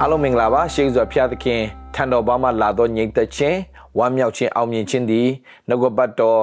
[0.00, 1.60] အားလုံးမင်္ဂလာပါရှေးစွာဖျားသခင်
[1.94, 3.58] ထံတော်ဘာမှလာတော့ညီသက်ခြင်း
[3.98, 5.28] ဝမ်းမြောက်ခြင်းအောင်မြင်ခြင်းသည်
[5.68, 6.42] နှုတ်ကပတ်တော်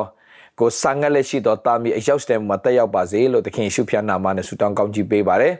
[0.60, 5.54] ကိုစံငတ်လက်ရှိတော်တာမီအရောက်တဲ့မှာတက်ရောက်ပါစေလို့သခင်ရှုဖျားနာမနဲ့ဆုတောင်းကောင်းချီးပေးပါတယ်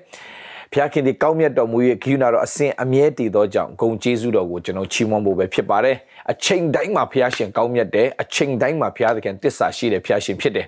[0.74, 5.96] ဖျားခင်ဒီကောင်းမြတ်တော်မူ၍ဂိယူနာတော်အစဉ်အမြဲတည်သောကြောင့်ဂုံကျေးဇူးတော်ကိုကျွန်တော်ချီးမွမ်းဖို့ပဲဖြစ်ပါတယ်
[6.32, 10.68] အချိန်တိုင်းမှာဖျားရှင်ကောင်းမြတ်တယ်အချိန်တိုင်းမှာဖျားသခင်တစ္ဆာရှိတယ်ဖျားရှင်ဖြစ်တယ်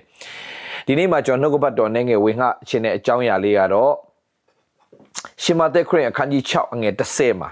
[0.86, 3.92] ဒီနေ့မှာကျွန်တော်နှုတ်ကပတ်တော်နဲ့ငယ်ဝင်ငှခြင်းတဲ့အကြောင်းအရာလေးကတော့
[5.42, 7.50] ရှမသက်ခရစ်အခန်းကြီး6အငယ်30မှာ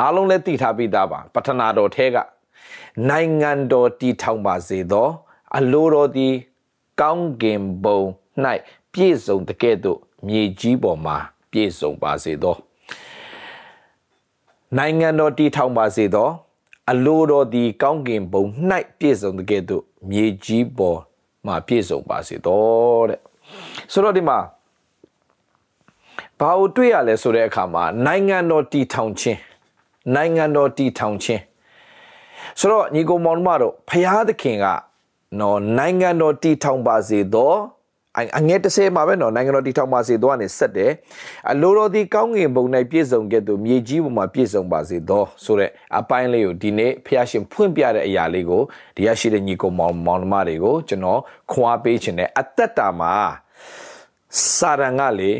[0.00, 2.16] အားလုံးလည်းသိထားပြီးသားပါပထနာတော်ထဲက
[3.10, 5.08] နိုင်ငံတော်တည်ထောင်ပါစေသော
[5.58, 6.34] အလိုတော်သည်
[7.00, 8.00] ကောင်းကင်ဘုံ၌
[8.92, 11.16] ပြည့်စုံတကဲ့သို့မြေကြီးပေါ်မှာ
[11.50, 12.56] ပြည့်စုံပါစေသော
[14.76, 16.28] နိုင်ငံတော်တည်ထောင်ပါစေသော
[16.90, 18.44] အလိုတော်သည်ကောင်းကင်ဘုံ၌
[18.98, 21.00] ပြည့်စုံတကဲ့သို့မြေကြီးပေါ်
[21.46, 23.20] မှာပြည့်စုံပါစေသောတဲ့
[23.92, 24.38] ဆိုတော့ဒီမှာ
[26.40, 29.40] ဘာကိုတွေ့ရလဲဆိုတဲ့အခါမှာနိုင်ငံတော်တည်ထောင်ခြင်း
[30.14, 31.42] နိုင်ငံတော်တည်ထောင်ခြင်း
[32.58, 34.66] ဆိုတော့ညီကောင်မောင်တို့ဖရာသခင်က
[35.40, 37.58] နော်နိုင်ငံတော်တည်ထောင်ပါစေတော့
[38.38, 40.92] အငဲ30မှာပဲနော်နိုင်ငံတော်တည်ထောင်ပါစေတော့ကနေဆက်တယ်
[41.50, 48.62] အလိုတော်ဒီကောင်းငင်ဘုံ၌ပြည့်စုံခဲ့သူမြေကြီးပေါ်မှာပြည့်စုံပါစေတော့ဆိုတဲ့အပိုင်းလေးကိုဒီနေ့ဖះရှင်ဖွင့်ပြတဲ့အရာလေးကို
[48.96, 51.20] ဒီရရှိတဲ့ညီကောင်မောင်မောင်မတွေကိုကျွန်တော်
[51.52, 53.14] ခွာပေးခြင်းနဲ့အသက်တာမှာ
[54.54, 55.32] စာရန်ကလေ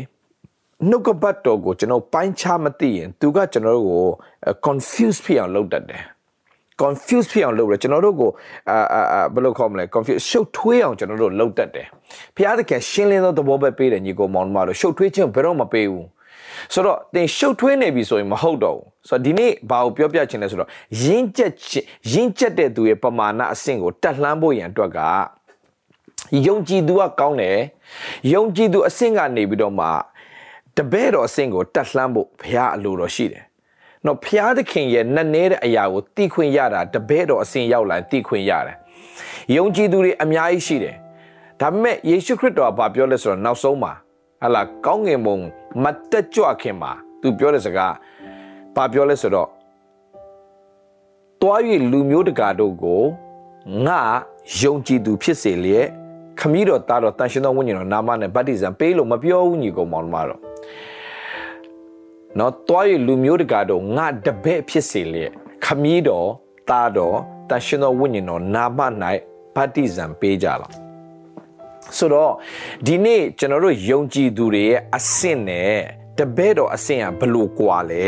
[0.89, 4.05] နှုတ်ကပတ်တော်ကိုကျွန်တော်ပိုင်းခြားမသိရင်သူကကျွန်တော်တို့ကို
[4.65, 6.01] confuse ဖြစ်အောင်လုပ်တတ်တယ်
[6.81, 8.29] confuse ဖြစ်အောင်လုပ်တယ်ကျွန်တော်တို့ကို
[8.69, 11.87] အာအာဘယ်လိုခေါ်မလဲ confuse ရှုပ်ထွေးအောင်ကျွန်တော်တို့လုပ်တတ်တယ်
[12.35, 16.07] ဖျားသခင်ရှင်းလင်းသောသဘောပဲပေးတယ်ညီကိုမောင်မတို့ရှုပ်ထွေးခြင်းဘယ်တော့မပေးဘူး
[16.73, 20.69] ဆိုတော့တင်ရှုပ်ထွေးနေပြီဆိုရင်မဟုတ်တော့ဘူးဆိုတော့ဒီနေ့ဘာကိုပြောပြချင်လဲဆိုတော့
[21.03, 21.51] ရင်းကျက်
[22.11, 24.99] ရင်းကျက်တဲ့သူရဲ့ပမာဏအဆင့်ကိုတက်လှမ်းဖို့ရန်အတွက်က
[26.47, 27.57] ယုံကြည်သူကကောင်းတယ်
[28.33, 29.87] ယုံကြည်သူအဆင့်ကနေပြီးတော့မှ
[30.77, 33.43] တပည့်တော်အဆင့်ကိုတက်လှမ်းဖို့ဘုရားအလိုတော်ရှိတယ်။
[34.05, 38.77] နော်ဘုရားသခင်ရဲ့နက်နဲတဲ့အရာကိုသိခွင့်ရတာတပည့်တော်အဆင့်ရောက်လာသိခွင့်ရတယ်။
[39.55, 40.95] ယုံကြည်သူတွေအများကြီးရှိတယ်။
[41.61, 43.93] ဒါပေမဲ့ယေရှုခရစ်တော်ကဘာပြောလဲဆိုတော့နောက်ဆုံးမှာ
[44.41, 45.37] ဟလာကောင်းငင်ဘုံ
[45.83, 47.93] မတက်ကြွခင်မှာသူပြောတဲ့စကား
[48.75, 49.49] ဘာပြောလဲဆိုတော့
[51.41, 51.59] တွား၍
[51.91, 53.03] လူမျိုးတကာတို့ကို
[53.85, 54.01] ငါ
[54.59, 55.87] ယုံကြည်သူဖြစ်စေလျက်
[56.39, 60.39] ခမည်းတော်သားတော်တန်ရှင်တော်ဝိညာဉ်တော်နာမနဲ့ဗတ္တိဇံပေးလို့မပြောဘူးညီကောင်မောင်မတော်
[62.39, 65.31] နော်တွားရလူမျိုးတကာတော့ငါတပည့်ဖြစ်စေလျက်
[65.65, 66.27] ခမည်းတော်
[66.69, 67.17] သားတော်
[67.49, 68.79] တန်ရှင်တော်ဝိညာဉ်တော်နာမ၌
[69.55, 70.71] ဗတ္တိဇံပေးကြလား
[71.97, 72.33] ဆိုတော့
[72.85, 75.73] ဒီနေ့ကျွန်တော်တို့ယုံကြည်သူတွေရဲ့အဆင့်နဲ့
[76.17, 78.05] တပည့်တော်အဆင့်ကဘလို့ကွာလဲ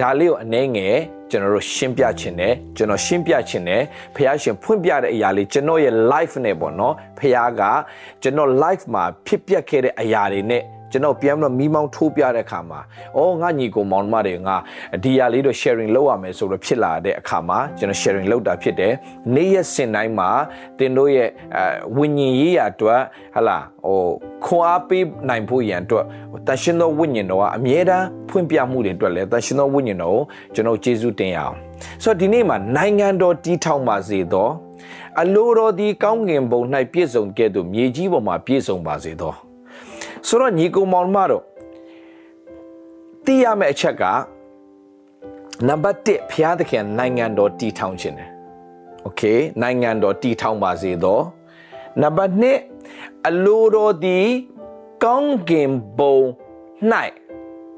[0.00, 0.96] ဒါလေးကိုအနှဲငယ်
[1.30, 3.82] ကျွန်တော်တို့ရှင်းပြခြင်းနဲ့ကျွန်တော်ရှင်းပြခြင်းနဲ့
[4.14, 7.62] ဖះရှင်ဖွင့်ပြတဲ့အရာလေးကျွန်တော်ရဲ့ life နဲ့ပေါ့နော်ဖះက
[8.22, 10.62] ကျွန်တော် life မှာဖြစ်ပျက်ခဲ့တဲ့အရာတွေနဲ့
[10.94, 12.80] ကျွန်တော်ပြန်ပြီးတော့မီးမောင်းထိုးပြတဲ့အခါမှာ
[13.16, 14.56] အော်ငါညီကိုမောင်မတွေငါ
[15.02, 18.92] ဒီရလေးတော့ sharing လုပ်ရမယ်ဆိုတော့ဖြစ်လာတဲ့အခါမှာကျွန်တော် sharing လုပ်တာဖြစ်တယ်
[19.34, 20.30] နေ့ရက်စင်တိုင်းမှာ
[20.78, 21.28] တင်တို့ရဲ့
[21.96, 23.00] ဝิญဉ်ရေးရာအတွက်
[23.34, 24.00] ဟလာဟို
[24.44, 26.04] ခွန်အားပေးနိုင်ဖို့ရန်အတွက်
[26.46, 30.22] တန်ရှင်သောဝိညာဉ်တော်ကအမြဲတမ်းဖွင့်ပြမှုတွေအတွက်လည်းတန်ရှင်သောဝိညာဉ်တော်ကို
[30.54, 31.54] ကျွန်တော်ကျေးဇူးတင်ရအောင်
[32.02, 34.48] ဆိုတော့ဒီနေ့မှာနိုင်ငံတော်တည်ထောင်ပါစေသော
[35.20, 36.60] အလိုတော်ဒီကောင်းငင်ဘုံ၌
[36.92, 39.34] ပြည့်စုံခဲ့သူမြေကြီးပေါ်မှာပြည့်စုံပါစေသော
[40.27, 41.43] ဆိုတော့ညီကောင်မောင်မတို့
[43.25, 44.03] သိရမယ့်အချက်က
[45.67, 48.29] နံပါတ်1ဘုရားသခင်နိုင်ငံတော်တည်ထောင်ခြင်းတယ်
[49.03, 49.21] โอเค
[49.61, 51.19] နိုင်ငံတော်တည်ထောင်ပါစေသော
[52.01, 52.33] နံပါတ်
[52.79, 54.27] 2အလိုတော်သည်
[55.03, 56.17] ကောင်းကင်ဘုံ၌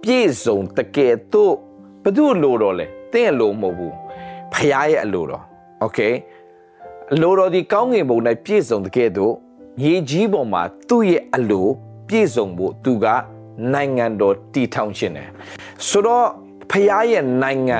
[0.01, 1.55] ပြည့်စုံတကယ်တော့
[2.03, 3.93] ဘု து လိုတော်လဲတင်းအလိုမဟုတ်ဘူး
[4.51, 5.43] ဖခင်ရဲ့အလိုတော်
[5.81, 5.99] โอเค
[7.13, 9.33] အလိုတော်ဒီကောင်းကင်ဘုံ၌ပြည့်စုံတကယ်တော့
[9.79, 11.67] မြေကြီးပေါ်မှာသူ့ရဲ့အလို
[12.08, 13.06] ပြည့်စုံဖို့သူက
[13.74, 15.28] နိုင်ငံတော်တည်ထောင်ခြင်းတယ်
[15.88, 16.26] ဆိုတော့
[16.70, 17.78] ဖခင်ရဲ့နိုင်ငံ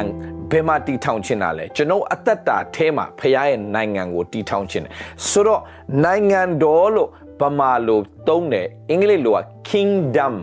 [0.51, 4.93] ဘယ်မှာတည်ထောင်ခြင်းတာလဲကျွန်တော်အသက်တာအဲမှာဖခင်ရဲ့နိုင်ငံကိုတည်ထောင်ခြင်းတယ်
[5.29, 5.63] ဆိုတော့
[6.05, 7.09] နိုင်ငံတော်လို့
[7.41, 9.41] ဗမာလိုသုံးတယ်အင်္ဂလိပ်လိုက
[9.71, 10.35] kingdom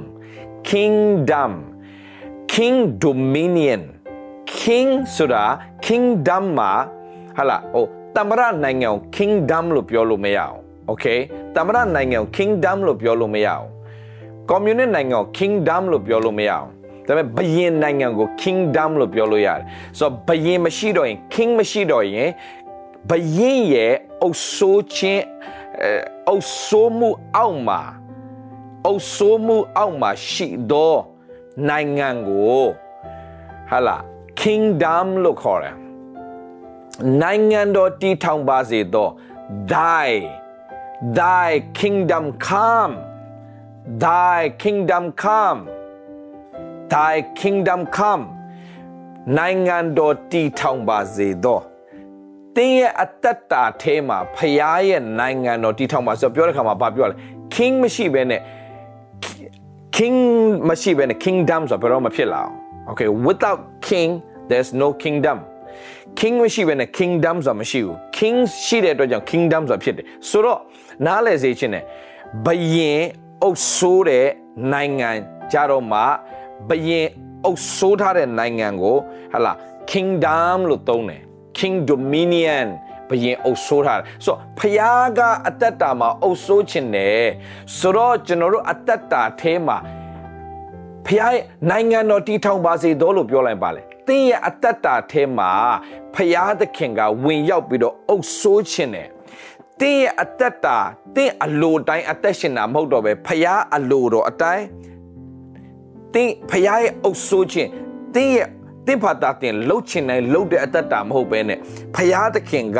[0.69, 1.51] kingdom
[2.53, 3.81] king dominion
[4.59, 5.43] king ဆိုတာ
[5.85, 6.71] kingdom မှာ
[7.37, 10.57] ဟာလာဟိုတမရနိုင်ငံကို kingdom လို့ပြောလို့မရအောင်
[10.89, 11.19] okay
[11.55, 13.65] တမရနိုင်ငံကို kingdom လို့ပြောလို့မရအောင်
[14.49, 16.67] communist နိုင်ငံကို kingdom လို့ပြောလို့မရအောင်
[17.07, 19.63] ဒါပေမဲ့ဘယင်နိုင်ငံကို kingdom လို့ပြောလို့ရတယ်
[19.99, 22.29] ဆိုတော့ဘယင်မရှိတော့ရင် king မရှိတော့ရင်
[23.09, 25.23] ဘယင်ရဲ့အုပ်ဆိုးခြင်း
[26.29, 27.81] အုပ်ဆိုးမှုအောက်မှာ
[28.85, 30.95] အုပ်ဆိုးမှုအောက်မှာရှိသော
[31.69, 32.63] နိုင်ငံကို
[33.69, 33.97] ဟာလာ
[34.41, 35.75] kingdom လို့ခေါ်တယ်
[37.21, 39.09] နိုင်ငံတော်တည်ထောင်ပါစေသော
[39.73, 40.09] thy
[41.19, 42.93] thy kingdom come
[43.85, 45.67] thy kingdom come
[46.89, 48.23] thy kingdom come
[49.37, 51.59] နိုင်ငံတော်တည်ထောင်ပါစေသော
[52.55, 57.15] တင်းရဲ့အသက်တာထဲမှာဖရားရဲ့နိုင်ငံတော်တည်ထောင်ပါဆိုပြောတဲ့ခါမှာဘာပြောလဲ
[57.55, 58.41] king မရှိဘဲနဲ့
[59.95, 60.17] king
[60.69, 62.53] မရှိဘဲနဲ့ kingdom ဆိုတော့ဘယ်တော့မဖြစ်လာအောင်
[62.89, 64.09] okay without king
[64.49, 65.37] there's no kingdom
[66.19, 70.59] king မရှိဘဲနဲ့ kingdom ဆိုတာမရှိဘူး king ရှိတဲ့အတွက်ကြောင့် kingdom ဆိုတာဖြစ်တယ်ဆိုတော့
[71.05, 71.83] နားလည်စေချင်တယ်
[72.45, 73.03] ဘယင်
[73.43, 74.27] အုပ်ဆိုးတဲ့
[74.73, 75.09] နိုင်ငံ
[75.51, 76.01] ကြတော့မှ
[76.69, 77.07] ဘယင်
[77.45, 78.97] အုပ်ဆိုးထားတဲ့နိုင်ငံကို
[79.33, 79.53] ဟလာ
[79.91, 81.21] kingdom လို့သုံးတယ်
[81.57, 82.67] king dominion
[83.09, 87.25] ဘယင်အုပ်ဆိုးထားတယ်ဆိုတော့ဖျားကအသက်တာမှာအုပ်ဆိုးခြင်းတယ်
[87.77, 89.77] ဆိုတော့ကျွန်တော်တို့အသက်တာထဲမှာ
[91.07, 95.51] ဖျားရဲ့နိုင်ငံတော်တည်ထောင်ပါစေတော့လို့ပြောလိုက်ပါလေသင်ရဲ့အသက်တာထဲမှာ
[96.15, 99.09] ဖျားသခင်ကဝင်ရောက်ပြီးတော့အုပ်ဆိုးခြင်းတယ်
[99.83, 100.77] တင်းရဲ့အသက်တာ
[101.15, 104.65] တင်းအလိုတိုင်းအသက်ရှင်တာမဟုတ်တော့ပဲဖျားအလိုတော်အတိုင်း
[106.13, 107.69] တင်းဖျားရဲ့အုပ်ဆိုးခြင်း
[108.15, 108.47] တင်းရဲ့
[108.87, 111.59] တင်းဖာတာတင်လှုပ်ချင်တိုင်းလှုပ်တဲ့အသက်တာမဟုတ်ပဲနဲ့
[111.95, 112.79] ဖျားသခင်က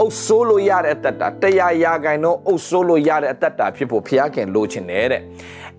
[0.00, 5.22] အုပ်ဆိုးလို့ရတဲ့အသက်တာတရားရာဂိုင်တော့အုပ်ဆိုးလို့ရတဲ့အသက်တာဖြစ်ဖို့ဖျားခင်လိုချင်တယ်တဲ့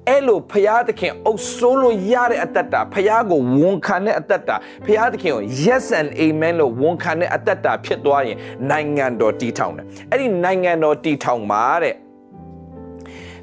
[0.10, 8.38] အဲ့လိုဖျားသခင်အုပ်ဆိုးလို့ရတဲ့အသက်တာဖျားကိုဝန်ခံတဲ့အသက်တာဖျားသခင်ကို yes and amen လို့ဝန်ခံတဲ့အသက်တာဖြစ်သွားရင်
[8.72, 11.96] နိုင်ငံတော်တည်ထောင်တယ်အဲ့ဒီနိုင်ငံတော်တည်ထောင်မှာတဲ့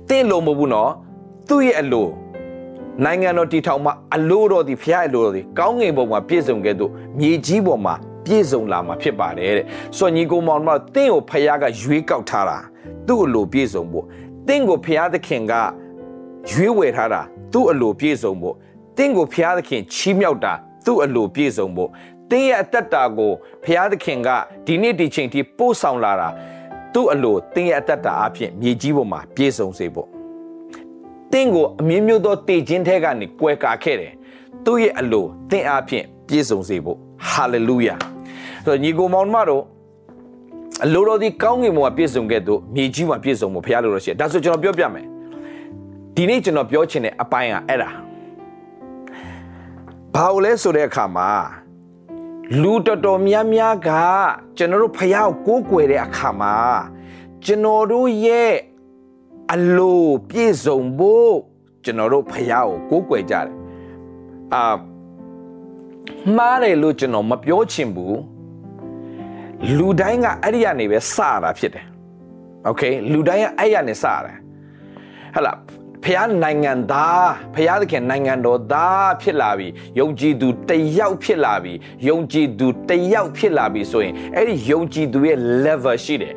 [0.09, 0.91] တင်းလို့မဟုတ်ဘူးနော်
[1.49, 2.09] သူ့ရဲ့အလို
[3.05, 6.87] နိုင်ငံတော်တည်ထောင်မှာအလိုတော်ဒီဖျားအလိုတော်ဒီကောင်းငင်ဘုံမှာပြည့်စုံခဲ့သူ
[7.19, 9.67] မြေကြီးပေါ်မှာ ပြည့်စုံလာမှာဖြစ်ပါတယ်တဲ့
[9.97, 12.59] ဆိုညီကိုမောင်တို့တင်းကိုဖျားကရွေးကောက်ထားတာ
[13.09, 14.07] သူ့အလိုပြည့်စုံဖို့
[14.49, 15.55] တင်းကိုဖျားသခင်က
[16.53, 17.21] ရွေးဝယ်ထားတာ
[17.53, 18.55] သူ့အလိုပြည့်စုံဖို့
[18.99, 20.53] တင်းကိုဖျားသခင်ချီးမြှောက်တာ
[20.87, 21.91] သူ့အလိုပြည့်စုံဖို့
[22.31, 23.33] တင်းရဲ့အသက်တာကို
[23.65, 24.29] ဖျားသခင်က
[24.67, 26.29] ဒီနေ့ဒီချိန်ထိပို့ဆောင်လာတာ
[26.95, 30.09] သူ့အလိုတင်းရဲ့အသက်တာအဖြစ်မြေကြီးပေါ်မှာပြည့်စုံစေဖို့
[31.33, 34.13] တင်းကိုအမြင့်မြတ်သောတည်ခြင်းထဲကနေကွယ်ကာခဲ့တယ်
[34.65, 36.99] သူ့ရဲ့အလိုတင်းအဖြစ်ပြည့်စုံစေဖို့
[37.31, 38.12] ဟာလေလုယာ
[38.65, 39.65] ဆိုတော့ညီကိုမောင်မတို့
[40.85, 45.07] အလိုတော်ဒီကောင်းကင်ဘုံမှာပြည့်စုံခဲ့သူမြေကြီးမှာပြည့်စုံဖို့ဘုရားလိုတော်ရှိတယ်ဒါဆိုကျွန်တော်ပြောပြမယ်
[46.15, 47.91] ဒီနေ့ကျွန်တော်ပြောချင်တဲ့အပိုင်းကအဲ့ဒါ
[50.15, 51.31] ဘာလို့လဲဆိုတဲ့အခါမှာ
[52.63, 53.91] လူတော်တော်များများက
[54.57, 56.57] ကျွန်တော်တို့ဖះကိုကိုးကွယ်တဲ့အခါမှာ
[57.45, 58.55] ကျွန်တော်တို့ရဲ့
[59.53, 61.35] အလိုပြည့်စုံဖို့
[61.85, 63.49] ကျွန်တော်တို့ဖះကိုကိုးကွယ်ကြတယ်
[64.55, 64.63] အာ
[66.37, 68.17] မှားတယ်လို့ကျွန်တော်မပြောချင်ဘူး
[69.78, 71.86] လူတိုင်းကအဲ့ဒီကနေပဲစတာဖြစ်တယ်
[72.66, 72.82] โอเค
[73.12, 74.16] လူတိုင်းကအဲ့ရနေစတာ
[75.36, 75.54] ဟလာ
[76.04, 79.68] ဖះနိုင်ငံသားဖះသခင်နိုင်ငံတော်သားဖြစ်လာပြီ
[80.00, 81.74] ယုံကြည်သူတယောက်ဖြစ်လာပြီ
[82.08, 86.36] ယုံကြည်သူတယောက်ဖြစ်လာပြီဆိုရင်အဲ့ဒီယုံကြည်သူရဲ့ level ရှိတယ်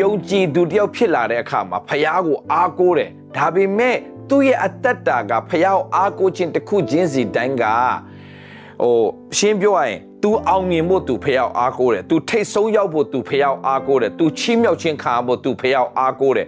[0.00, 3.96] ယုံကြည်သူတယောက်ဖြစ်လာတဲ့အခါမှာဖះကိုအားကိုးတယ်ဒါပေမဲ့
[4.28, 7.64] သူ့ရဲ့အတ္တတာကဖះကိုအားကိုးခြင်းတစ်ခုချင်းစီတိုင်းက
[8.82, 8.96] ဟို
[9.38, 16.46] ရှင်းပြောရရင် तू အောင်မြင်ဖို့ तू ဖျောက်အားကိုးတယ် तू ထိတ်ဆုံးရောက်ဖို့ तू ဖျောက်အားကိုးတယ် तू ချီးမြှောက်ခြင်းခံဖို့ तू ဖျောက်အားကိုးတယ်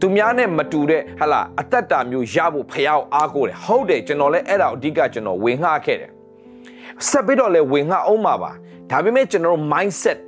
[0.00, 6.10] သူများနဲ့မတူတဲ့ဟလာအသက်တာမျိုးရဖို့ဖျောက်အားကိုးတယ်ဟုတ်တယ်ကျွန်တော်လည်းအဲ့ဒါအဓိကကျွန်တော်ဝင်ငှခဲ့တယ်
[7.08, 8.50] ဆက်ပြီးတော့လည်းဝင်ငှအောင်ပါပါ
[8.90, 10.18] ဒါပေမဲ့ကျွန်တော် mindset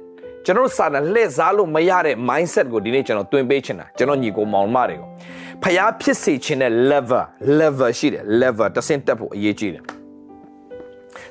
[0.44, 5.08] ကျွန်တော်စာနဲ့လှည့်စားလို့မရတဲ့ mindset ကိုဒီနေ့ကျွန်တော်တွင်ပေးချင်တာကျွန်တော်ညီကိုမောင်မတွေကို
[5.62, 7.24] ဖျားဖြစ်စေခြင်းတဲ့ level
[7.60, 9.95] level ရှိတယ် level တစ်ဆင့်တက်ဖို့အရေးကြီးတယ်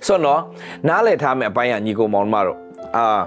[0.06, 0.40] ဆိုတော့
[0.88, 2.58] နားလည်ထားမယ့်အပိုင်းကညီကိုမောင်မတို့
[2.96, 3.22] အာ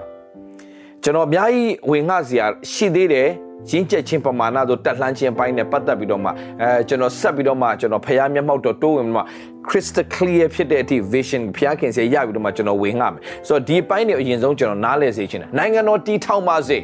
[1.03, 3.29] ကျွန်တော်အများကြီးဝင်ငှစရာရှိသေးတယ်
[3.69, 6.29] ရင်းချက်ချင်းပမာဏတို့တက်လှမ်းခြင်းပိုင်းနဲ့ပတ်သက်ပြီးတော့မှ
[6.61, 9.21] အဲကျွန်တော်ဆက်ပြီးတော့မှကျွန်တော်ဖျားမျက်မှောက်တော့တိုးဝင်မှ
[9.67, 16.79] crystal clear ဖြစ်တဲ့အထိ vision ဖျားခင်စီရပြီးတော့မှကျွန်တော်ဝင်ငှမယ်ဆိုတော့ဒီပိုင်းတွေအရင်ဆုံးကျွန်တော်နားလည်စေချင်တယ်နိုင်ငံတော်တီးထောင်ပါစေ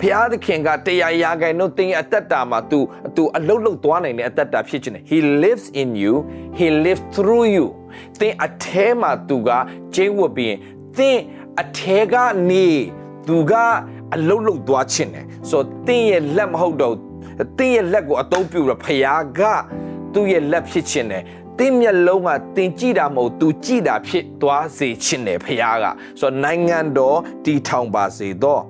[0.00, 2.80] ဖျားသခင်ကတရားရာခိုင်နှုန်းသင်အသက်တာမှာသူ
[3.16, 6.14] သူအလုတ်လုတ်သွားနိုင်တဲ့အသက်တာဖြစ်ခြင်း He lives in you
[6.58, 7.66] he lives through you
[8.20, 9.50] သင်အထဲမှာသူက
[9.94, 10.54] ကျင်းဝတ်ပြီး
[10.98, 11.18] သင်
[11.60, 12.14] အထဲက
[12.50, 12.68] နေ
[13.28, 13.52] သူက
[14.14, 16.94] အလုတ်လုတ်သွားခြင်းတယ်ဆိုတော့သင်ရဲ့လက်မဟုတ်တော့
[17.58, 19.40] သင်ရဲ့လက်ကိုအသုံးပြုတော့ဖျားက
[20.14, 21.24] သူ့ရဲ့လက်ဖြစ်ခြင်းတယ်
[21.58, 25.86] တင်းမျက်လုံးကတင်ကြည့်တာမဟုတ်သူကြည့်တာဖြစ်သွားစေခြင်းတယ်ဖခင်က
[26.20, 28.62] ဆိုတော့နိုင်ငံတော်တည်ထောင်ပါစေတော့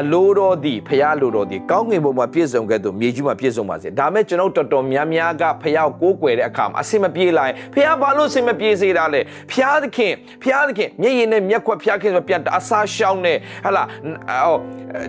[0.00, 9.20] အလိုတော်သည်ဖះလိုတော်သည်ကောင်းကင်ဘုံမှာပြည့်စုံခဲ့သူမြေကြီးမှာပြည့်စုံပါစေဒါမဲ့ကျွန်တော်တော်တော်များများကဖះကိုကိုးကွယ်တဲ့အခါမှာအစင်မပြေလာရင်ဖះဘာလို့အစင်မပြေစေတာလဲ
[9.50, 13.34] ဖះသခင်ဖះသခင်မျက်ရည်နဲ့မျက်ခွက်ဖះခင်ဆိုပြန်အစာရှောင်းနေ
[13.64, 13.82] ဟလာ
[14.44, 14.56] ဟော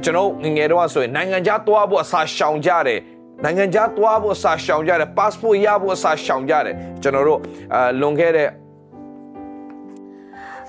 [0.04, 3.00] ကျွန်တော်ငငယ်တော့ဆိုရင်နိုင်ငံခြားသွားဖို့အစာရှောင်ကြတယ်
[3.44, 7.39] နိုင်ငံခြားသွားဖို့အစာရှောင်ကြတယ် passport ရဖို့အစာရှောင်ကြတယ်ကျွန်တော်တို့
[7.74, 8.50] အာလွန်ခဲ့တဲ့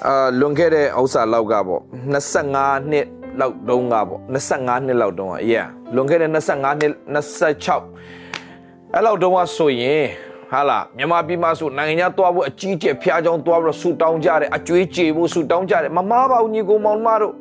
[0.07, 1.81] အာလွန်ခဲ့တဲ့ဥစ္စာလောက်ကပေါ့
[2.35, 3.07] 25နှစ်
[3.41, 10.05] လောက်တုန်းကပေါ့25နှစ်လောက်တုန်းက yeah လွန်ခဲ့တဲ့25နှစ်26အဲ့လောက်တုန်းကဆိုရင်
[10.53, 17.35] ဟာလားမြန်မာပြည်မှာဆိုနိုင်ငံခြားသွားဖို့အကြီးကျယ်ဖျားကြောင်းသွားပြီးတော့ဆူတောင်းကြတယ်အကျွေးကြေဖို့ဆူတောင်းကြတယ်မမားပါဘူးညီကိုမောင်မတို့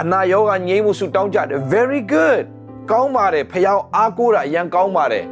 [0.00, 2.44] အနာယောဂငြိမ်းဖို့ဆူတောင်းကြတယ် very good
[2.90, 5.24] ကောင်းပါတယ်ဖျားအားကိုးတာအရန်ကောင်းပါတယ်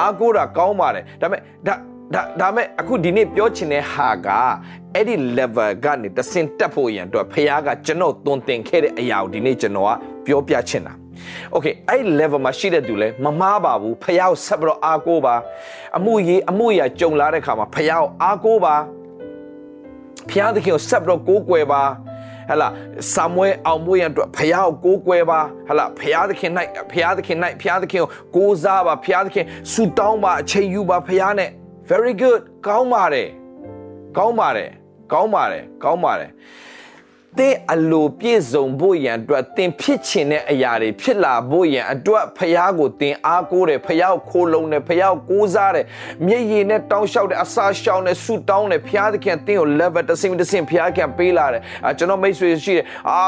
[0.00, 1.74] အားကိုးတာကောင်းပါတယ်ဒါပေမဲ့ဒါ
[2.14, 4.28] ဒါဒါမဲ့အခုဒီနေ့ပြောချင်တဲ့ဟာက
[4.94, 9.90] အဲ့ဒီ level ကနေတဆင့်တက်ဖို့ရန်အတွက်ဖခင်ကကျွန်တော်သွန်သင်ခဲ့တဲ့အရာကိုဒီနေ့ကျွန်တော်က
[10.26, 10.92] ပြောပြချင်တာ
[11.54, 15.34] Okay အဲ့ level မှာရှိတဲ့သူလဲမမားပါဘူးဖခင်ကိုဆက်ပြီးတော့အားကိုးပါ
[15.96, 18.74] အမှုရေးအမှုရာကြုံလာတဲ့ခါမှာဖခင်ကိုအားကိုးပါ
[20.28, 21.82] ဖခင်သခင်ကိုဆက်ပြီးတော့ကိုးကွယ်ပါ
[22.50, 22.68] ဟလာ
[23.14, 26.52] ဆာမွေအောင်မွေးရန်အတွက်ဖះကိုကိုးကွယ်ပါဟလာဖះသခင်၌
[26.92, 31.50] ဖះသခင်၌ဖះသခင်ကိုကိုးစားပါဖះသခင်ဆူတောင်းပါအချိန်ယူပါဖះနဲ့
[31.90, 33.28] very good ကောင်းပါတယ်
[34.16, 34.70] ကောင်းပါတယ်
[35.12, 36.30] ကောင်းပါတယ်ကောင်းပါတယ်
[37.38, 45.86] သင်အလိုပြည့်စုံဖို့ရန်အတွက်သင်ဖြစ်ချင်တဲ့အရာတွေဖြစ်လာဖို့ရန်အတွက်ဖះကိုသင်အားကိုးတယ်ဖះကိုခိုးလုံးတယ်ဖះကိုကိုးစားတယ်
[46.26, 53.18] မျက်ရည်နဲ့တောင်းလျှောက်တယ်အစာရှောင်တယ်ဆူတောင်းတယ်ဖះသခင်သင်ကို level တစ်ဆင့်တစ်ဆင့်ဖះခင်ပေးလာတယ်အာကျွန်တော်မိတ်ဆွေရှိတယ်အာ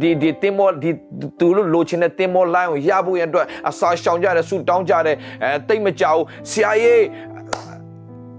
[0.00, 0.90] ဒီဒီတင်မောဒီ
[1.38, 6.20] သူတို့လိုချင်တဲ့တင်မော line ကိုရဖို့ရန်အတွက်အစာရှောင်ကြတယ်ဆူတောင်းကြတယ်အဲတိတ်မကြောက်
[6.50, 7.02] ဆရာကြီး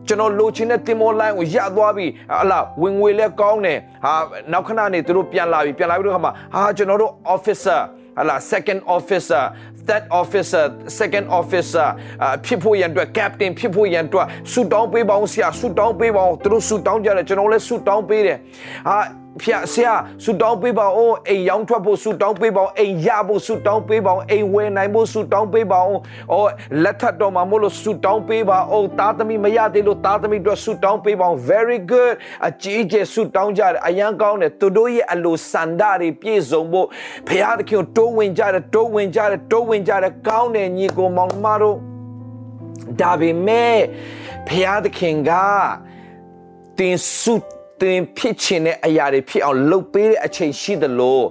[0.07, 2.07] ကျွန်တော်လိုချင်တဲ့တင်မောလိုင်းကိုရသွားပြီ
[2.41, 4.13] အလားဝင်ငွေလဲကောင်းတယ်ဟာ
[4.51, 7.79] နောက်ခဏနေသူတို့ပြန်လာပြီပြန်လာပြီးတော့ခါမှာဟာကျွန်တော်တို့ officer
[8.17, 9.43] ဟလာ second officer
[9.87, 10.63] third officer
[10.99, 11.87] second officer
[12.45, 18.37] ဖြစ်ဖို့ရန်အတွက် captain ဖြစ်ဖို့ရန်အတွက်ဆူတောင်းပေးပါအောင်ဆရာဆူတောင်းပေးပါအောင်သူတို့ဆူတောင်းကြတယ်ကျွန်တော်လည်းဆူတောင်းပေးတယ်
[18.89, 18.97] ဟာ
[19.41, 25.99] ဖျာဆရာဆူတောင်းပေးပါအောင်အိမ်ရောင်းထွက်ဖို့ဆူတောင်းပေးပါအောင်အိမ်ရဖို့ဆူတောင်းပေးပါအောင်အိမ်ဝယ်နိုင်ဖို့ဆူတောင်းပေးပါအောင်
[26.33, 26.49] အော်
[26.83, 32.13] လက်ထပ်တော်မှာမို့လို့ဆူတောင်းပေးပါအောင်သားသမီးမရသေးလို့သားသမီးတို့ဆူတောင်းပေးပါအောင် very good
[32.47, 36.87] အကြီးကျယ်ဆူတောင်းကြတယ်အရန်ကောင်းတယ်သူတို့ရဲ့အလိုစန္ဒတွေပြည့်စုံဖို့
[37.29, 41.77] ဖျားသခင်တိုးဝင်ကြတယ်တိုးဝင်ကြတယ်တိုးဝင်ကြတယ်ကောင်းတယ်ညီကိုမောင်မတို့
[43.01, 43.79] ဒါပေမဲ့
[44.47, 45.31] ဖျားသခင်က
[46.77, 47.35] တင်ဆု
[47.81, 51.21] သင်ဖြစ်ချင်တဲ့အရာတွေဖြစ်အောင်လုပ်ပေးတဲ့အချိန်ရှိသလို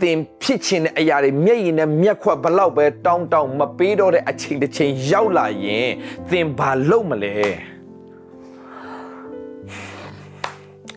[0.00, 5.88] သင်ဖြစ်ချင်တဲ့အရာတွေမျက်ရည်နဲ့မျက်ခွက်ဘလောက်ပဲတောင်းတောင်းမပေးတော့တဲ့အချိန်တစ်ချိန်ရောက်လာရင်
[6.30, 7.34] သင်ဘာလုပ်မလဲ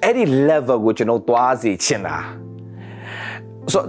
[0.03, 2.17] အဲ့ဒီ level ကိုကျွန်တော်သွားစီချင်တာ
[3.73, 3.83] ဆို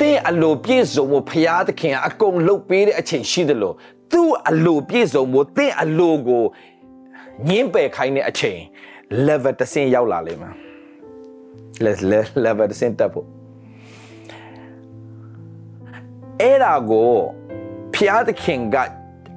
[0.00, 3.72] တင်းအလိုပြည့်စုံမှုဖရာသခင်ကအကုန်လုပ်ပေးတဲ့အချိန်ရှိသလို
[4.12, 6.44] သူ့အလိုပြည့်စုံမှုတင်းအလိုကို
[7.48, 8.60] ညင်းပယ်ခိုင်းတဲ့အချိန်
[9.10, 10.54] level တစ်ဆင့်ရောက်လာလိမ့်မယ်
[11.84, 12.00] let's
[12.44, 13.26] level တစ်ဆင့်တက်ဖို့
[16.40, 17.12] အဲ့ဒါကို
[17.94, 18.76] ဖျားသခင်က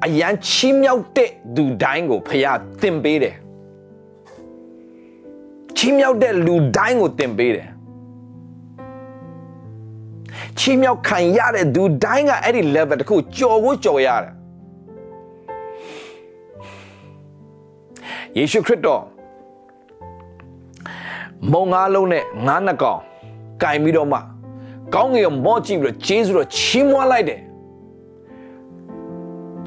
[0.05, 3.35] အရန်ချီးမြှောက်တဲ့သူတိုင်းကိုဖျားသင်ပေးတယ်
[5.77, 7.69] ချီးမြှောက်တဲ့လူတိုင်းကိုသင်ပေးတယ်
[10.59, 14.33] ချီးမြှောက်ခံရတဲ့သူတိုင်းကအဲ့ဒီ level တခုကြော်ကိုကြော်ရတယ်
[18.37, 19.03] ယေရှုခရစ်တော်
[21.51, 22.99] မုံငါးလုံးနဲ့ငါးနှကောင်
[23.63, 24.19] ကင်ပြီးတော့မှ
[24.93, 27.39] ကောင်းကင်ကိုမော့ကြည့်ပြီးတော့ဂျေဇုတော်ချီးမွမ်းလိုက်တယ်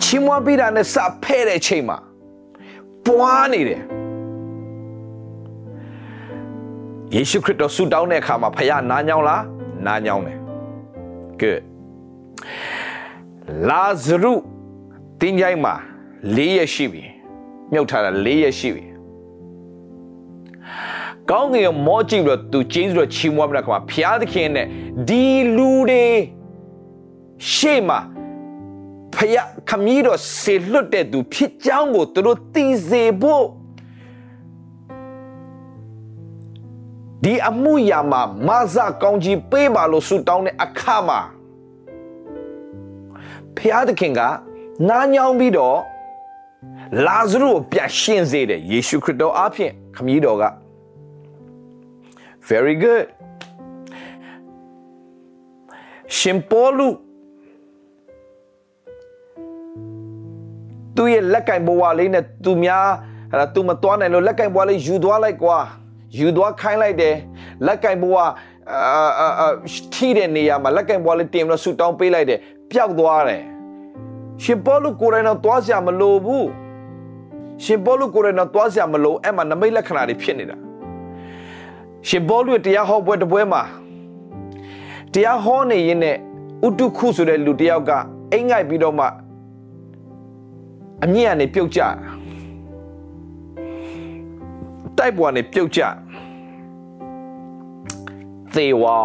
[0.02, 1.96] ချီးမွမ်းပြီးတာနဲ့စဖဲ့တဲ့အချိန်မှာ
[3.06, 3.80] ပွားနေတယ်
[7.14, 9.42] ယေရှုခရစ်တော်ဆူတောင်းတဲ့အခါမှာဖခင်နားညောင်းလား
[9.86, 10.38] နားညောင်းတယ်
[11.40, 11.60] good
[13.68, 14.32] လာဇရု
[15.20, 15.74] တင်းကြိုင်းမှာ
[16.36, 17.04] ၄ရက်ရှိပြီ
[17.72, 18.84] မြုပ်ထားတာ၄ရက်ရှိပြီ
[21.30, 24.66] ကောင်းကင်ကိုမောကြည့်ပြီးတော့သူကျေးဇူးတော်ချီးမွမ်းပြီးတော့ခါမှာဖျားသခင်နဲ့
[25.08, 25.26] ဒီ
[25.56, 26.06] လူတွေ
[27.52, 27.98] ရှေ့မှာ
[29.14, 33.46] ဖျားခမည်းတော်ဆေလွတ်တဲ့သူဖြစ်ကြောင်းကိုသူတို့သိစေဖို့
[37.24, 41.20] ဒီအမှုရာမှာမာဇကောင်းကြီးပေးပါလို့ဆုတောင်းတဲ့အခါမှာ
[43.56, 44.20] ဖျားသခင်က
[44.88, 45.78] နားညောင်းပြီးတော့
[47.06, 50.44] လာဇရုကိုပြန်ရှင်းစေတယ်ယေရှုခရစ်တော်အားဖြင့်ခမည်းတော်က
[52.49, 53.06] very good
[56.18, 56.88] ရှင်ပေါလု
[60.96, 62.87] သူရဲ့လက်ကင်ဘဝလေးနဲ့သူများ
[63.30, 65.58] အဲ့ဒါသူမသွားနိုင်လို့လက်ကင်ဘဝလေးယူသွားလိုက်ကွာ
[66.18, 67.16] ယူသွားခိုင်းလိုက်တယ်
[67.66, 68.28] လက်ကင်ဘဝအာ
[69.40, 69.49] အာ
[69.94, 72.38] ထိတဲ့နေရာမှာလက်ကင်ဘဝလေးတင်ပြီးတော့ဆူတောင်းပေးလိုက်တယ်
[72.70, 73.42] ပျောက်သွားတယ်
[74.42, 76.49] ရှင်ပေါလုကိုယ်တိုင်တော့သွားစရာမလိုဘူး
[77.64, 80.71] ရှင်ပေါလုကိုယ်တိုင်တော့သွားစရာမလိုအဲ့မှာနမိတ်လက္ခဏာတွေဖြစ်နေတာ
[82.09, 83.62] ရှင်ဘောလူတရားဟောပွဲတပွဲမှာ
[85.12, 86.16] တရားဟောနေရင်နဲ့
[86.66, 87.90] ဥတုခုဆိုတဲ့လူတယောက်က
[88.32, 89.06] အိမ်ငိုက်ပြီးတော့မှ
[91.04, 91.80] အမြင့်ကနေပြုတ်ကျ
[94.99, 95.80] တိုက်ပွားနေပြုတ်ကျ
[98.54, 98.97] သေဝါ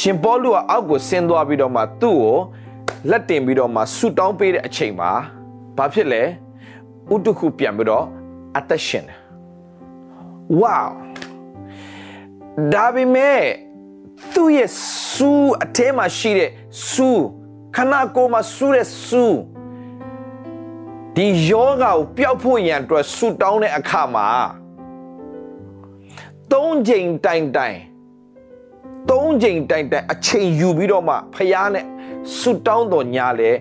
[0.00, 2.36] ရှင်ဘောလူကအောက်ကိုဆင်းသွားပြီးတော့မှသူ့ကို
[3.10, 5.10] လက်တင်ပြီးတော့မှဆူတောင်းပေးတဲ့အချိန်မှာ
[5.76, 6.22] ဘာဖြစ်လဲ
[7.12, 8.04] ဥတုခုပြန်ပြီးတော့
[8.58, 9.18] အသက်ရှင်တယ်
[10.60, 11.03] ဝေါ
[12.72, 13.42] ဒါပေမဲ့
[14.34, 14.70] သူ့ရဲ့
[15.12, 16.50] စူးအထဲမှာရှိတဲ့
[16.90, 17.24] စူး
[17.76, 19.36] ခနာကိုယ်မှာစူးတဲ့စူး
[21.16, 24.28] ဒီယောဂါကိုပျောက်ဖို့ရန်အတွက်ဆူတောင်းတဲ့အခါမှာ
[26.52, 27.78] သုံးချိန်တိုင်တိုင်
[29.10, 31.84] သုံးချိန်တိုင်တိုင်အချိန်ယူပြီးတော့မှဖျားနဲ့
[32.36, 33.52] ဆူတောင်းတော်ညာလေ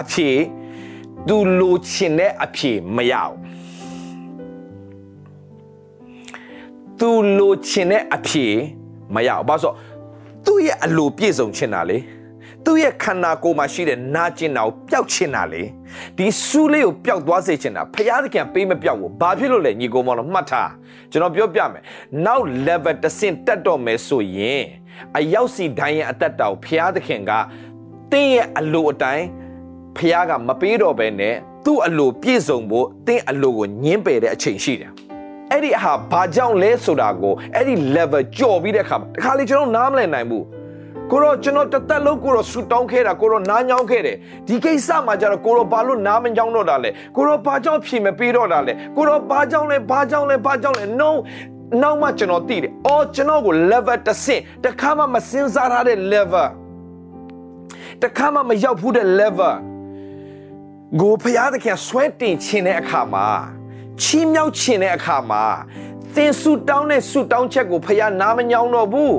[0.00, 0.30] အဖြေ
[1.28, 3.39] သူလိုချင်တဲ့အဖြေမရဘူး
[7.00, 8.46] သူလိုချင်တဲ့အဖြေ
[9.14, 9.74] မရဘူးဘာလို့
[10.46, 11.98] သူ့ရဲ့အလိုပြည့်စုံချင်တာလေ
[12.64, 15.62] သူ့ရဲ့ခန္ဓာကိုယ်မှာရှိတဲ့နာကျင်တာကိုပျောက်ချင်တာလေ
[16.16, 20.70] ဒီဆူးလေးကိုပျောက်သွားစေချင်တာဖျားသခင်ပေးမပျောက်ဘူးဘာဖြစ်လို့လဲညီကိုမောင်တော့မှတ်ထား
[21.10, 21.82] ကျွန်တော်ပြောပြမယ်
[22.26, 24.62] နောက် level တစ်ဆင့်တက်တော့မယ်ဆိုရင်
[25.18, 27.32] အရောက်စီတိုင်းရဲ့အသက်တာကိုဖျားသခင်က
[28.12, 29.26] တင်းရဲ့အလိုအတိုင်း
[29.96, 34.92] ဖျားကမပေးတော့ဘဲနဲ့သူ့အလိုပြည့်စုံဖို့တင်းအလိုကိုညှင်းပယ်တဲ့အချိန်ရှိတယ်
[35.52, 40.44] အဲ့ဒီအဟာဘာကြောင့်လဲဆိုတာကိုအဲ့ဒီ level ကြော်ပြီးတဲ့အခါတခါလေကျွန်တော်နားမလည်နိုင်ဘူး
[41.10, 44.16] ကိုတော့ကျွန်တော်တသက်လုံးကိုတော့ဆူတောင်းခဲ့တာကိုတော့နားညောင်းခဲ့တယ်
[44.46, 51.10] ဒီကိစ္စမှာကျတော့ကိုတော့ဘာလို့နားမညောင်းတော့တာလဲကိုတော့ဘာကြောင့်ဖြေမပေးတော့တာလဲကိုတော့ဘာကြောင့်လဲဘာကြောင့်လဲဘာကြောင့်လဲ no
[51.82, 56.48] နောက်မှကျွန်တော်သိတယ်။အော်ကျွန်တော်ကို level တစ်ဆင့်တခါမှမစင်စားထားတဲ့ level
[58.02, 59.54] တခါမှမရောက်ဘူးတဲ့ level
[61.00, 63.26] ကိုဖျားသခင်ဆွဲတင်ခြင်းတဲ့အခါမှာ
[64.02, 65.44] ချီးမြှောက်ခြင်းတဲ့အခါမှာ
[66.14, 69.16] သင်ဆူတောင်းတဲ့ဆူတောင်းချက်ကိုဖျားနားမညောင်းတော့ဘူး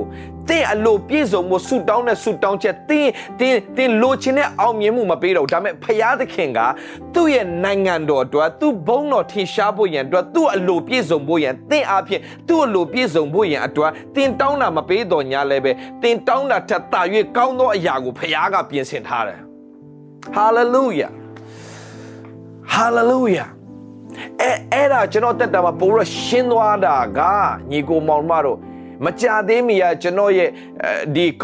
[0.48, 3.10] တင်းအလိုပြည့်စုံမှုဆူတောင်းတဲ့ဆူတောင်းချက်တင်း
[3.40, 6.58] တင်းတင်းလိုချင်တဲ့အောင်မြင်မှုမပေးတော့ဒါပေမဲ့ဖရာသခင်က
[7.14, 15.72] သူ့ရဲ့နိုင်ငံတော်အတွက်သူ့ဘုန်းတော်ထင်ရှားဖို့ရန်အတွက်သူ့အလိုပြည့်စုံဖို့ရန်တင်းအားဖြင့်သူ့အလိုပြည့်စုံဖို့ရန်အတွက်တင်းတောင်းတာမပေးတော့ညာလည်းပဲ
[16.02, 17.00] တင်းတောင်းတာထက်တာ၍
[17.36, 19.40] ကောင်းသောအရာကိုဖရာကပြင်ဆင်ထားတယ်
[20.34, 21.08] ဟာလေလုယာ
[22.72, 23.46] ဟာလေလုယာ
[24.40, 27.20] အဲအဲ့ဒါကျွန်တော်တက်တာမှာပိုလို့ရှင်းသွားတာက
[27.70, 28.58] ညီကိုမောင်မတို့
[29.04, 30.50] မကြသေးမီကကျွန်တော်ရဲ့
[31.14, 31.42] ဒီဟ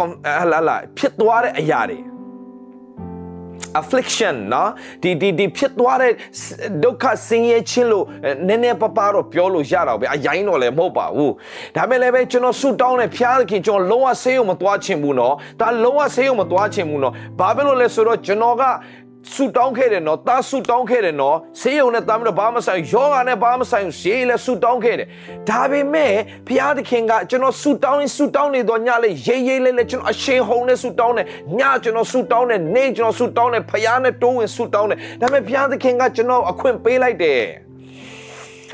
[0.50, 1.98] လာလာဖြစ်သွားတဲ့အရာတွေ
[3.81, 4.70] affliction နော်
[5.02, 6.12] ဒီဒီဒီဖြစ်သွားတဲ့
[6.85, 8.04] ဒုက္ခဆင်းရဲခြင်းလို့
[8.48, 11.33] နည်းနည်းပပတော့ပြောလို့ရတော့ပဲအရင်တော့လည်းမဟုတ်ပါဘူး
[11.76, 18.62] ဒါပေမဲ့လည်းပဲကျွန်တော်ဆူတောင်းတဲ့ဖျားသခင်ကျွန်တော်လုံးဝဆေးရုံမသွားချင်ဘူးနော်ဒါလုံးဝဆေးရုံမသွားချင်ဘူးနော်ဘာဖြစ်လို့လဲဆိုတော့ကျွန်တော်က
[19.33, 25.09] ဆူတောင်းခဲ့တယ်နော်တာဆူတောင်းခဲ့တယ်နော်ဆေးရုံနဲ့တာမတော့ဘာမဆိုင်ယောဂာနဲ့ဘာမဆိုင်ရှေးလဲဆူတောင်းခဲ့တယ်
[25.48, 26.12] ဒါပေမဲ့
[26.46, 31.26] ဘုရားသခင်ကကျွန်တော်ဆူတောင်းရင်ဆူတောင်းနေတော့ညလေးရေးရေးလေးလေးကျွန်တော်အရှင်ဟုန်နဲ့ဆူတောင်းတယ်
[31.59, 37.42] ညကျွန်တော်ဆူတောင်းတယ်နေ့ကျွန်တော်ဆူတောင်းတယ်ဘုရားနဲ့တိုးဝင်ဆူတောင်းတယ်ဒါပေမဲ့ဘုရားသခင်ကကျွန်တော်အခွင့်ပေးလိုက်တယ်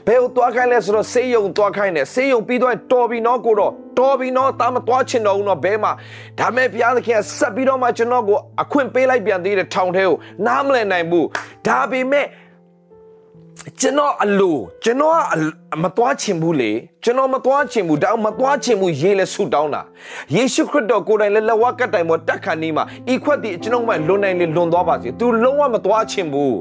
[0.07, 5.93] ဘယ်ကိုသွားခိုင်းလဲဆိုတော့ဆေးရုံသွားခိုင်းတယ်ဆေးရုံပြီးတော့တော်ပြီနော်ကိုတော့တော်ပြီနော်တာမသွားချင်တော့ဘူးနော်ဘဲမှာ
[6.39, 11.27] ဒါမဲ့ဘုရားသခင်ဆက်ပြီးတော့မှကျွန်တော်ကိုအခွင့်ပေးလိုက်ပြန်သေးတယ်ထောင်ထဲကိုနားမလည်နိုင်ဘူး
[11.67, 12.27] ဒါပေမဲ့
[13.82, 15.16] ကျွန်တော်အလိုကျွန်တော်
[15.74, 16.72] ကမသွားချင်ဘူးလေ
[17.04, 19.82] ကျွန်တော်မသွားချင်ဘူးဒါမသွားချင်ဘူးရေးလဲဆူတောင်းတာ
[20.36, 22.84] ယေရှုခရစ်တော်ကိုယ်တိုင်လည်းလက်ဝါးကတ်တိုင်ပေါ်တက်ခါနေမှာ
[23.14, 26.54] ဤခွက်တည်ကျွန်တော်မှလွန်နိုင်လေလွန်သွားပါစေ तू လုံးဝမသွားချင်ဘူး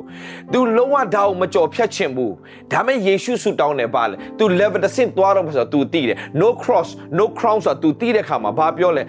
[0.52, 2.32] तू လုံးဝဒါကိုမကြော်ဖြတ်ချင်ဘူး
[2.72, 9.04] ဒါမဲ့ယေရှုဆူတောင်းတယ်ပါလေ तू level တစ်ဆင့်သွားတော့မှာဆို तू သိတယ် no cross no crown ဆို तू သိတဲ့ခါမှာဘာပြောလဲ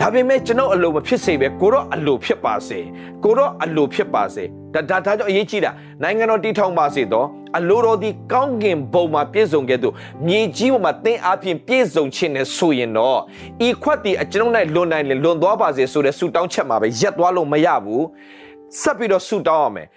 [0.00, 2.80] ဒါပေမဲ့ကျွန်တော်အလိုမဖြစ်စေပဲကိုတော့အလိုဖြစ်ပါစေ
[3.24, 5.70] ကိုတော့အလိုဖြစ်ပါစေဒါဒါဒါကြောင့်အရေးကြီးတာ
[6.02, 7.26] နိုင်ငံတော်တည်ထောင်ပါစေတော့
[7.58, 9.88] အလိုတော်ဒီကောင်းကင်ဘုံမှာပြည့်စုံခဲ့သူ
[10.26, 13.18] မြေကြီးပေါ်မှာသင်အားဖြင့်ပြည့်စုံခြင်းနဲ့ဆိုရင်တော့
[13.66, 18.04] ဤခွက်တီအကျွန်ုပ်၌လွန်နိုင်လေလွန်သွားပါစေဆိုတဲ့ဆုတောင်းချက်မှာပဲရက်သွားလို့မရဘူး
[18.80, 19.88] ဆက်ပြီးတော့ဆုတောင်းရမယ်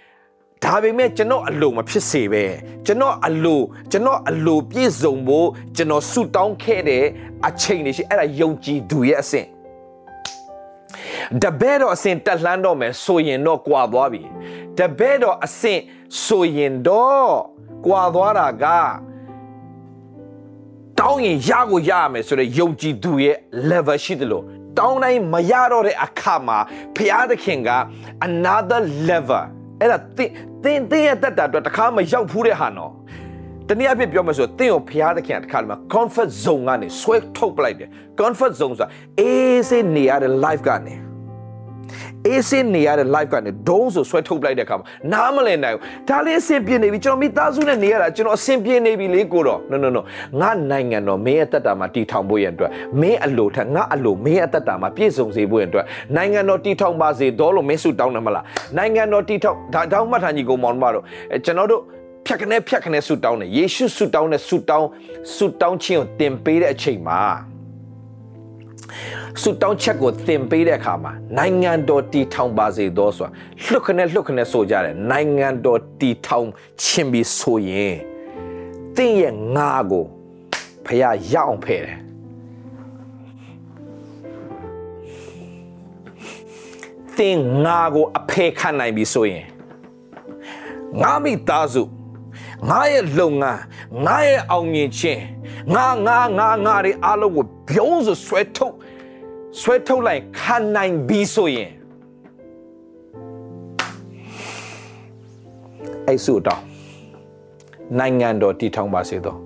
[0.64, 2.44] ဒါပေမဲ့ကျွန်တော်အလိုမဖြစ်စေပဲ
[2.86, 7.04] ကျွန်တော်အလိုကျွန်တော်အလိုပြည့်စုံဖို့ကျွန်တော်ဆုတောင်းခဲ့တဲ့
[7.48, 9.48] အချိန်တွေရှိအဲ့ဒါယုံကြည်သူရဲ့အဆင့်
[11.44, 14.22] တပည့်တော်အဆင့်တက်လှမ်းတော့မယ်ဆိုရင်တော့ကွာသွားပြီ
[14.78, 15.82] တပည့်တော်အဆင့်
[16.26, 17.32] ဆိုရင်တော့
[17.86, 18.66] ကွာသွားတာက
[21.00, 23.38] တောင်းရင်ရကိုရရမယ်ဆိုတဲ့ယုံကြည်သူရဲ့
[23.70, 24.44] level ရှိတယ်လို့
[24.78, 26.58] တောင်းတိုင်းမရတော့တဲ့အခါမှာ
[26.96, 27.70] ဘုရားသခင်က
[28.28, 29.44] another level
[29.80, 30.30] အဲ့ဒါသင်
[30.64, 32.94] သင်သင်ရဲ့တက်တာအတွက်တခါမရောက်ဘူးတဲ့ဟာနော်
[33.68, 41.07] တနည်းအားဖြင့်ပြောမှဆိုသင်ကိုဘုရားသခင်ကတခါမှ comfort zone ကနေဆွဲထုတ်ပလိုက်တယ် comfort zone ဆိုတာအေးစေးနေရတဲ့ life ကနေ
[42.28, 50.02] အေးစင်းနေရတဲ့ live ကနေဒုံးဆိုဆွဲထုတ်လိုက်တဲ့အခါမှာနားမလည်နိုင်ဘူးဒါလေးအဆင်ပြေနေပြီကျွန်တော်မိသားစုနဲ့နေရတာကျွန်တော်အဆင်ပြေနေပြီလေကိုတော့ no no no
[50.40, 55.86] ငါနိုင်ငံတော်မင်းရဲ့တက်တာမှာတည်ထောင်ဖို့ရန်အတွက်မင်းအလိုထက်ငါအလိုမင်းရဲ့တက်တာမှာပြည့်စုံစေဖို့ရန်အတွက်
[56.16, 58.46] နိုင်ငံတော်တည်ထောင်ပါစေတော့လို့မင်းဆုတောင်းတယ်မလား
[58.78, 61.04] နိုင်ငံတော်တည်ထောင်ဒါတောင်းမှတ်ထားညီကောင်မောင်တို့
[61.46, 61.82] ကျွန်တော်တို့
[62.26, 64.88] ဖြတ်ခနဲ့ဖြတ်ခနဲ့ဆုတောင်းတယ်ယေရှုဆုတောင်းတဲ့ဆုတောင်း
[65.36, 67.22] ဆုတောင်းခြင်းကိုတင်ပေးတဲ့အချိန်မှာ
[69.42, 73.32] ဆုတောင်းချက်ကိုသင်ပေးတဲ့အခါမှာနိုင်ငံတော်တည်ထောင်ပါစေသောဆိုတာ
[73.66, 76.48] လှုပ်ခနဲ့လှုပ်ခနဲ့ဆိုကြတယ်နိုင်ငံတော်တည်ထောင်
[76.84, 77.96] ခြင်းပြီးဆိုရင်
[78.96, 80.06] သင်ရဲ့ငါကို
[80.86, 81.98] ဖះရအောင်ဖဲ့တယ်
[87.18, 89.46] သင်ငါကိုအဖေခံနိုင်ပြီဆိုရင်
[91.02, 91.84] ငါမိသားစု
[92.70, 93.62] ငါရဲ့လုပ်ငန်း
[94.06, 95.22] ငါရဲ့အောင်မြင်ခြင်း
[95.76, 98.76] ငါငါငါငါတွေအားလုံးကိုပြုံးစွဆွဲထုတ်
[99.60, 101.72] ဆွဲထုတ်လိုက်ခံနိုင်ပြီဆိုရင်
[106.08, 106.62] အဲ့စုတော့
[108.00, 109.38] နိုင်ငံတော်တည်ထောင်ပါစေတော့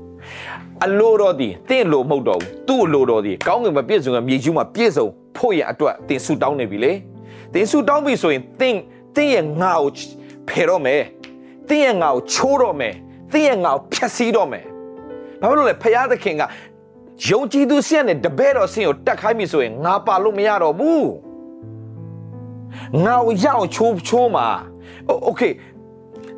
[0.86, 6.92] အလိုတော်ဒီတင့်လိုမဟုတ်တော့ဘူးသူ့အလိုတော်ဒီကောင်းကင်မှာပြည့်စုံတဲ့မြေကြီးမှာပြည့်စုံဖို့ရအတွက်တင်ဆူတောင်းနေပြီလေ
[7.54, 8.78] တင်ဆူတောင်းပြီဆိုရင်တင့်
[9.16, 9.92] တင့်ရဲ့ငါကို
[10.50, 11.02] ဖယ်တော့မယ်
[11.70, 12.94] တင့်ရဲ့ငါကိုချိုးတော့မယ်
[13.34, 14.66] တင့်ရဲ့ငါကိုဖျက်ဆီးတော့မယ်
[15.42, 16.44] ဘာဖြစ်လို့လဲဖရာသခင်က
[17.27, 21.09] ယုံကြည်သူစီးနဲ့တပည့်တော်ဆင်းကိုတက်ခိုင်းပြီဆိုရင်ငါပါလို့မရတော့ဘူး
[23.05, 24.47] ငါ့ကိုရအောင်ချိုးချိုးမှာ
[25.25, 25.43] โอเค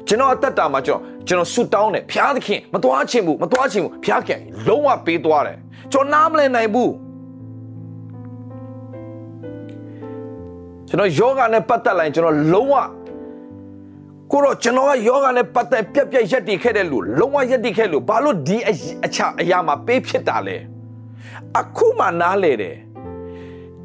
[0.07, 5.57] ကျွန်တော်အသက်တာမှာကျွန်တော်ကျွန်တော်ဆူတောင်းတယ်ဖျားသခင်မသွားချင်ဘူးမသွားချင်ဘူးဖျားခင်လုံးဝပေးသွားတယ်
[5.93, 6.93] ကျွန်တော်နားမလည်နိုင်ဘူး
[10.89, 12.75] ကျွန်တော်ယောဂနဲ့ပတ်သက်လိုက်ကျွန်တော်လုံးဝ
[14.31, 18.57] ကိုတော့ကျွန်တော်ကယောဂနဲ့ပတ်သက်ပြက်ပြက်ရက်တည်ခဲ့တဲ့လူလုံးဝရက်တည်ခဲ့လို့ဘာလို့ဒီ
[19.05, 20.57] အချအရာမှာပေးဖြစ်တာလဲ
[21.60, 22.76] အခုမှနားလေတယ်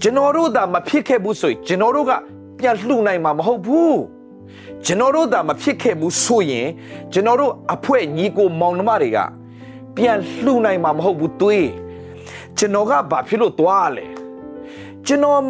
[0.01, 2.13] ကျွန်တော်တို့သာမဖြစ်ခဲ့ဘူးဆိုရင်ကျွန်တော်တို့က
[2.59, 3.99] ပြန်လှူနိုင်မှာမဟုတ်ဘူး
[4.85, 6.69] ကျွန်တော်တို့သာမဖြစ်ခဲ့ဘူးဆိုရင်
[7.13, 9.19] ကျွန်တော်တို့အဖွဲညီကိုမောင်နှမတွေက
[9.97, 11.69] ပြန်လှူနိုင်မှာမဟုတ်ဘူးတွေး
[12.59, 14.07] ကျွန်တော်ကဘာဖြစ်လို့သွားရလဲ
[15.07, 15.41] ကျွန်တော်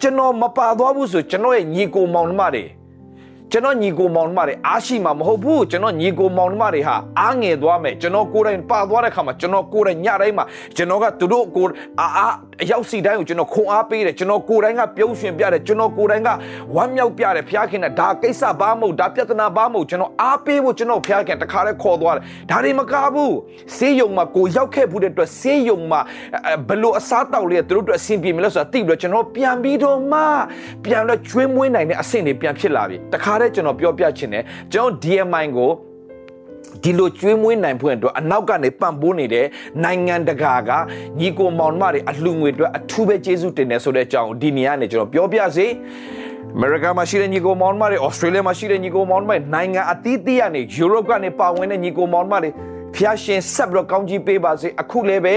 [0.00, 2.64] ကျွန်တော်မပါသွားဘူးဆိုကျွန်တော်ရဲ့ညီကိုမောင်နှမတွေ
[3.52, 10.44] ကျွန်တော်ညီကိုမောင်နှမတွေအားရှိမှာမဟုတ်ဘူးကျွန်တော်ညီကိုမောင်နှမတွေဟာအားငယ်သွားမယ်ကျွန်တော်ကိုယ်တိုင်ပါသွားတဲ့ခါမှာကျွန်တော်ကိုယ်တိုင်ညတိုင်းမှာ
[10.76, 11.66] ကျွန်တော်ကသူတို့ကို
[12.00, 16.28] အားအားအရောက်စီတိုင်းကိုကျွန်တော်ခွန်အားပေးတယ်ကျွန်တော်ကိုယ်တိုင်ကပြုံးရွှင်ပြတယ်ကျွန်တော်ကိုယ်တိုင်က
[16.74, 23.34] ဝမ်းမြောက်ပြတယ်ဖျားခင်နဲ့ဒါကိစ္စဘာမဟုတ်ဒါပြဿနာဘာမဟုတ်ကျွန်တော်အားပေးဖို့ကျွန်တော်ဖျားခင်တခါတည်းခေါ်သွားတယ်ဒါတွေမကားဘူး
[23.76, 26.00] ဆေးရုံမှာကိုရောက်ခဲ့ဘူးတဲ့အတွက်ဆေးရုံမှာ
[26.68, 30.20] ဘလို့အစားတောက်လေးသူတို့အတွက်အဆင်ပြေမလဲဆိုတာသိပြီးတော့ကျွန်တော်ပြန်ပြီးတော့မှ
[30.84, 35.70] ပြန်တော့ကျွေးမွေးနိုင်တဲ့အဆင့်တွေပြန်ဖြစ်လာပြီတခါတည်းကျွန်တော်ပြောပြချင်တယ်ကျွန်တော် DMI ကို
[36.82, 39.46] ဒီလိုကျွေးမွေးနိုင်ဖွင့်အတွက်အနောက်ကနေပံ့ပိုးနေတဲ့
[39.84, 40.70] နိုင်ငံတကာက
[41.20, 45.66] ညီကိုမောင်နှမတွေအလှငွေအတွက်အထူးပဲကျေးဇူးတင်တယ်ဆိုတဲ့အကြောင်းဒီနေရာနဲ့ကျွန်တော်ပြောပြစေ
[46.54, 52.50] အမေရိကန်မှာရှိတဲ့ညီကိုမောင်နှမတွေဩစတြေးလျမှာရှိတဲ့ညီကိုမောင်နှမတွေနိုင်ငံအသီးသီးကနေယူရိုပကနေပါဝင်တဲ့ညီကိုမောင်နှမတွေ
[52.94, 55.34] ဖျားရှင်ဆက်ပြီးတော့ကောင်းကြီးပေးပါစေအခုလည်းပဲ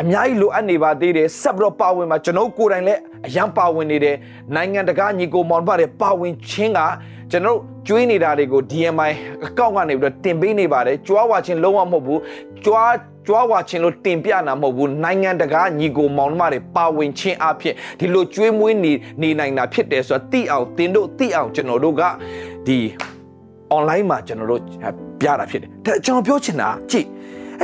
[0.00, 4.16] အများကြီးလိုအပ်နေပါသေးတယ်ဆက်ပြီးတော့ပါဝင်မှာကျွန်တော်ကိုယ်တိုင်လည်းအရန်ပါဝင်နေတယ်
[4.54, 6.80] နိုင်ငံတကာညီကိုမောင်နှမတွေပါဝင်ခြင်းက
[7.30, 9.12] ကျွန်တော်ကျွေးနေတာတွေကို DMI
[9.46, 12.20] အကောင့်ကနေပြီးတော့တင်ပေးနေပါတယ်ကြွားဝါချင်းလုံးဝမဟုတ်ဘူး
[12.64, 12.94] ကြွား
[13.26, 22.02] ကြွားဝါချင်းလို့တင်ပြနာမဟုတ်ဘူးနိုင်ငံတကာညီကိုမောင်နှမတွေပါဝင်ခြင်းအဖြစ်ဒီလိုကျွေးမွေးနေနေနိုင်တာဖြစ်တယ်ဆိုတော့သိအောင်တင်တို့သိအောင်ကျွန်တော်တို့က
[22.66, 22.78] ဒီ
[23.76, 24.60] online မှာကျွန်တော်တို့
[25.20, 27.06] ပြတာဖြစ်တယ်ဒါကျွန်တော်ပြောချင်တာကြည့်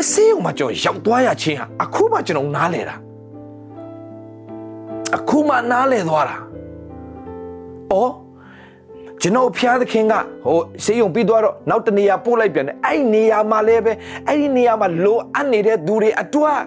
[0.00, 2.96] အဆေးုံမှာကျွန်တော်ရောက်သွားရချင်းဟာအခုမှကျွန်တော်နားလဲတာ
[5.16, 6.36] အခုမှနားလဲသွားတာ
[7.92, 8.12] အော်
[9.24, 10.14] ကျွန်တော်ဖျားသခင်က
[10.46, 13.92] ဟိုဆေးရုံပြီးသွားတော့နောက်တနေရာပို့လိုက်ပြန်တယ်အဲ့ဒီနေရာမှာလည်းပဲ
[14.28, 16.60] အဲ့ဒီနေရာမှာလိုအပ်နေတဲ့သူတွေအတွက်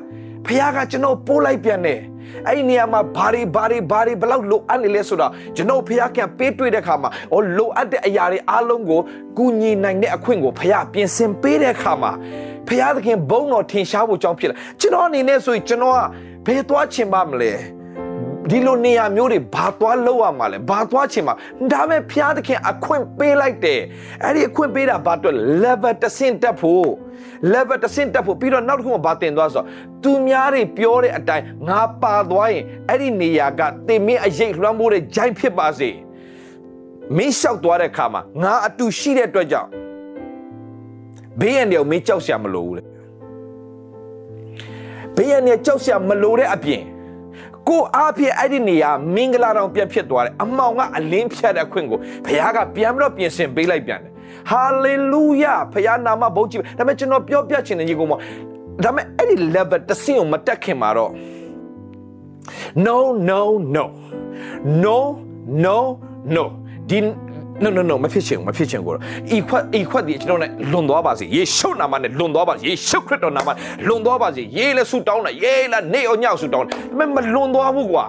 [0.48, 2.00] ဖျားကကျွန်တော်ပို့လိုက်ပြန်တယ်
[2.48, 9.00] အဲ့ဒီနေရာမှာဘာတွေဘာတွေဘာတွေဘလောက်လိုအပ်နေလဲဆိုတော့ကျွန်တော်ဖျားကပေးတွေ့တဲ့ခါမှာဟောလိုအပ်တဲ့အရာတွေအားလုံးကို
[9.38, 12.12] ကူညီနိုင်တဲ့အခွင့်ကိုဖျားပြင်ဆင်ပေးတဲ့ခါမှာ
[12.68, 16.00] ဖျားသခင်ဘုန်းတော်ထင်ရှားဖို့ကြောင်းဖြစ်လာကျွန်တော်အနေနဲ့ဆိုရင်ကျွန်တော်က
[16.46, 17.52] ဘယ်သွားချင်ပါမလဲ
[18.52, 21.36] ဒီလိုနေရာမျိုးတွေဘာသွားလောက်ရမှာလဲဘာသွားချင်မှာ
[21.72, 23.82] ဒါပေမဲ့ဖျားသခင်အခွင့်ပေးလိုက်တယ်
[24.24, 26.88] အဲ့ဒီအခွင့်ပေးတာဘာအတွက် level တစ်ဆင့်တက်ဖို့
[27.54, 29.68] level တစ်ဆင့်တက်ဖို့ပြီးတော့နောက်တစ်ခုကဘာတင်သွားဆိုတော့
[30.04, 35.90] သူများတွေပြောတဲ့အတိုင်းငါပါသွားရင်အဲ့ဒီနေရာကတင်မင်းအရေးလွှမ်းမိုးတဲ့ဂျိုင်းဖြစ်ပါစေ
[37.18, 39.70] မင်းလျှောက်သွားတဲ့အခါမှာငါအတူရှိတဲ့အတွက်ကြောင့်
[41.40, 42.84] ဘေးရန်တွေကိုမင်းကြောက်ရှာမလို့ဘူးလေ
[45.16, 46.84] ဘေးရန်တွေကြောက်ရှာမလို့တဲ့အပြင်
[47.70, 54.12] ကိုအားဖြင့်အဲ့ဒီနေရာမင်္ဂလာတောင်ပြန်ဖြစ်သွားတယ်အမောင်ကအလင်းဖြတ်တဲ့အခွင့်ကိုဘုရားကပြန်ပြီးတော့ပြင်ဆင်ပေးလိုက်ပြန်တယ်
[54.50, 58.14] ဟာလေလုယာဘုရားနာမဘုန်းကြီးဒါပေမဲ့ကျွန်တော်ပြောပြချင်တဲ့ညီကောင်မ
[58.84, 61.12] ဒါပေမဲ့အဲ့ဒီ level တစ်ဆင့်ကိုမတက်ခင်မှာတော့
[62.86, 62.98] no
[63.30, 63.42] no
[63.76, 63.84] no
[64.84, 64.98] no
[65.66, 65.78] no
[66.36, 66.44] no
[66.90, 67.00] ဒီ
[67.64, 69.04] no no no မဖြစ်ချင်ဘူးမဖြစ်ချင်ကိုတော့
[69.36, 73.50] ဤခွက်ဤခွက်ဒီကျွန်တော်နဲ့လွန်သွားပါစေယေရှုနာမနဲ့လွန်သွားပါစေယေရှုခရစ်တော်နာမ
[73.88, 78.06] လွန်သွားပါစေယေလဲဆူတောင်းတာယေလာနေအောင်ညောက်ဆူတောင်းဒါပေမဲ့မလွန်သွားဘူးကွာ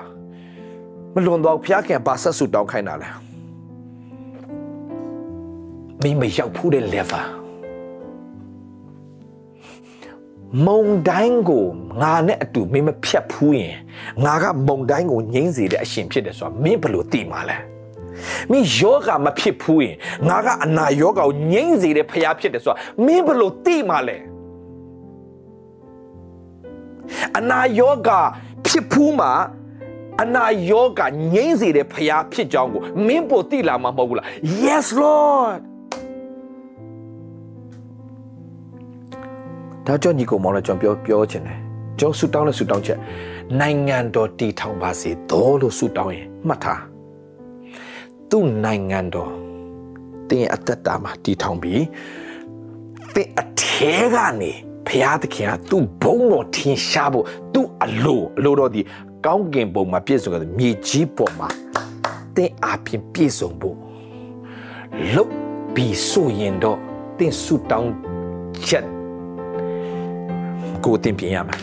[1.14, 3.08] မလွန်သွားဖျားခင်ပါဆက်ဆူတောင်းခိုင်းတာလဲ
[6.02, 7.24] မိမရောက်ဖူးတဲ့ level
[10.66, 11.66] မုံတိုင်းကို
[12.02, 13.76] ငါနဲ့အတူမင်းမဖြတ်ဘူးရင်
[14.24, 17.75] ငါကမုံတိုင်းကိုငိမ့်စေတဲ့အရှင်ဖြစ်တယ်ဆိုတာမင်းဘယ်လိုသိမှာလဲ
[18.50, 19.96] မင်းယောဂမဖြစ်ဘူးရင်
[20.28, 24.16] ငါကအနာယောဂကိုငိမ့်စေတဲ့ဖရားဖြစ်တယ်ဆိုတာမင်းဘယ်လိုသိမှာလဲ
[27.38, 28.10] အနာယောဂ
[28.66, 29.32] ဖြစ်ဘူးမှာ
[30.22, 31.00] အနာယောဂ
[31.34, 34.26] ငိမ့်စေတဲ့ဖရားဖြစ်ကြောင်းကိုမင်းပိုသိလာမှာမဟုတ်ဘူးလား
[34.64, 35.60] Yes Lord
[39.86, 41.58] ဒါကြောင့်ညီကောင်မောင်လည်းကျွန်တော်ပြောပြောချင်တယ်
[41.98, 42.98] ကျွန်တော်ဆူတောင်းတဲ့ဆူတောင်းချက်
[43.60, 46.80] နိုင်ငံတော်တည်ထောင်ပါစေတော်လို့ဆူတောင်းရင်မှတ်ထား
[48.30, 49.32] သူ့နိုင်ငံတော်
[50.30, 51.84] တင်းအသက်တာမှာတည်ထောင်ပြီး
[53.14, 54.50] တင်းအထဲကနေ
[54.86, 58.80] ဖျားသခင်ကသူ့ဘုံတော်ထင်ရှားဖို့သူ့အလိုအလိုတော်ဒီ
[59.26, 61.48] ကောင်းကင်ဘုံမှာပြည့်စုံတဲ့မြေကြီးပေါ်မှာ
[62.36, 63.76] တင်းအပြင်ပြည့်စုံဖို့
[65.14, 65.32] လုတ်
[65.74, 66.78] ပြီးဆိုရင်တော့
[67.18, 67.92] တင်းဆူတောင်း
[68.66, 68.86] ချက်
[70.84, 71.56] ကိုတင်ပြင်ရမှာ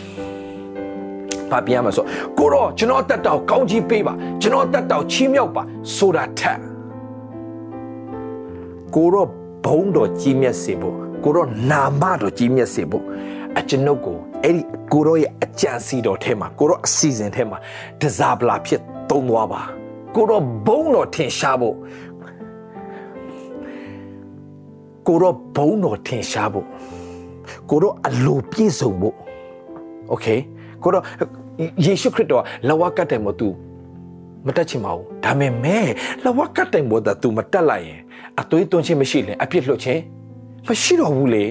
[1.53, 2.05] ဘာပြင်ရမှာဆို
[2.37, 5.63] ကိုတော့ကျွန်တော်တက်တောက်ကောင်းကြီးပေးပါကျွန်တော်တက်တောက်ချီးမြှောက်ပါ
[5.95, 6.59] ဆိုတာထက်
[8.95, 9.27] ကိုတော့
[9.65, 13.03] ဘုံတော်ကြီးမြတ်စေဖို့ကိုတော့နာမတော်ကြီးမြတ်စေဖို့
[13.59, 17.57] အကျွန်ုပ်ကိုအဲ့ဒီကိုတော့ရဲ့အကြံစီတော်ထဲမှာကိုတော့အစီအစဉ်ထဲမှာ
[18.01, 19.61] တစားပလာဖြစ်သုံးသွားပါ
[20.15, 21.75] ကိုတော့ဘုံတော်ထင်ရှားဖို့
[25.07, 26.65] ကိုတော့ဘုံတော်ထင်ရှားဖို့
[27.69, 29.15] ကိုတော့အလိုပြည့်စုံဖို့
[30.09, 30.27] โอเค
[30.83, 31.03] ကိုတော့
[31.84, 33.48] ယေရှုခရစ်တော်လဝကတ်တယ်မသူ
[34.46, 35.86] မတက်ချင်ပါဘူးဒါပေမဲ့
[36.24, 38.00] လဝကတ်တယ်မို့ဒါ तू မတက်လိုက်ရင်
[38.40, 40.00] အသွေးသွင်းခြင်းမရှိရင်အပြစ်လွတ်ခြင်း
[40.68, 41.44] မရှိတော့ဘူးလေ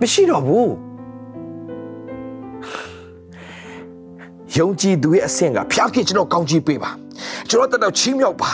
[0.00, 0.72] မရှိတော့ဘူး
[4.56, 6.90] ယုံကြည်သူရဲ့အဆင့်ကဖျားခင်ကျွန်တော်ကောင်းချီးပေးပါ
[7.48, 8.50] ကျွန်တော်တက်တော့ချီးမြှောက်ပါ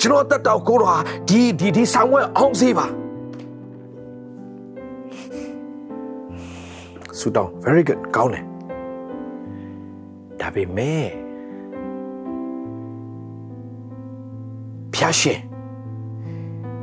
[0.00, 0.98] ကျွန်တော်တက်တော့ကိုတော်ဟာ
[1.28, 2.86] ဒီဒီဒီဆောင်ဝဲအောင်စေးပါ
[7.18, 8.51] ဆူတောင်း very good ကောင်းတယ်
[10.42, 11.06] ဒါပေမဲ့
[14.94, 15.40] ဖျားရှင်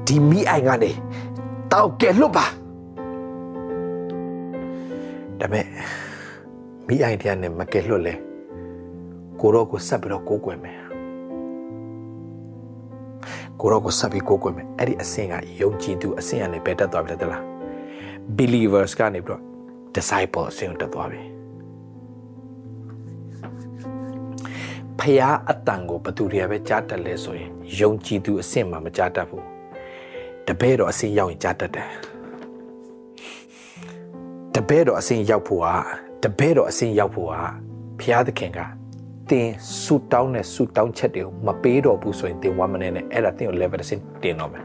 [0.05, 0.91] ဒီမိအိုင်ကနေ
[1.71, 2.45] တောက်ကဲလွတ်ပါ
[5.39, 5.65] ဒါပေမဲ့
[6.87, 8.13] မိအိုင်တရားနဲ့မကဲလွတ်လဲ
[9.39, 10.79] ကိုရောကိုဆက်ပြီးတော့ကိုးကွယ်မယ်
[13.59, 17.43] ကိုရောကိုဆက်ပြီးကိုးကွယ်မယ်အဲ့ဒီအဆင့်ကယုံကြည်သူအဆင့်ကနေပဲတက်သွားပြီလား
[18.37, 19.41] believers ကနေပြီးတော့
[19.95, 21.38] disciple အဆင့်ကိုတက်သွားပြီ
[25.01, 29.45] ဖျားအတန်ကိုဘသူတွေကပဲကြားတတ်လဲဆိုရင်ယုံကြည်သူအဆင့်မှာမကြားတတ်ဘူး
[30.47, 31.89] တပည့်တော်အဆင့်ရောက်ရင်ကြားတတ်တယ်
[34.55, 35.75] တပည့်တော်အဆင့်ရောက်ဖို့ဟာ
[36.23, 37.41] တပည့်တော်အဆင့်ရောက်ဖို့ဟာ
[37.99, 38.59] ဖျားသခင်က
[39.29, 39.47] တင်
[39.81, 44.63] ဆူတောင်းတဲ့ဆူတောင်းချက်တွေကိုမပေးတော့ဘူးဆိုရင်တင်1 minute နဲ့အဲ့ဒါတင်ကို level တစ်ဆင့်တင်တော့မယ်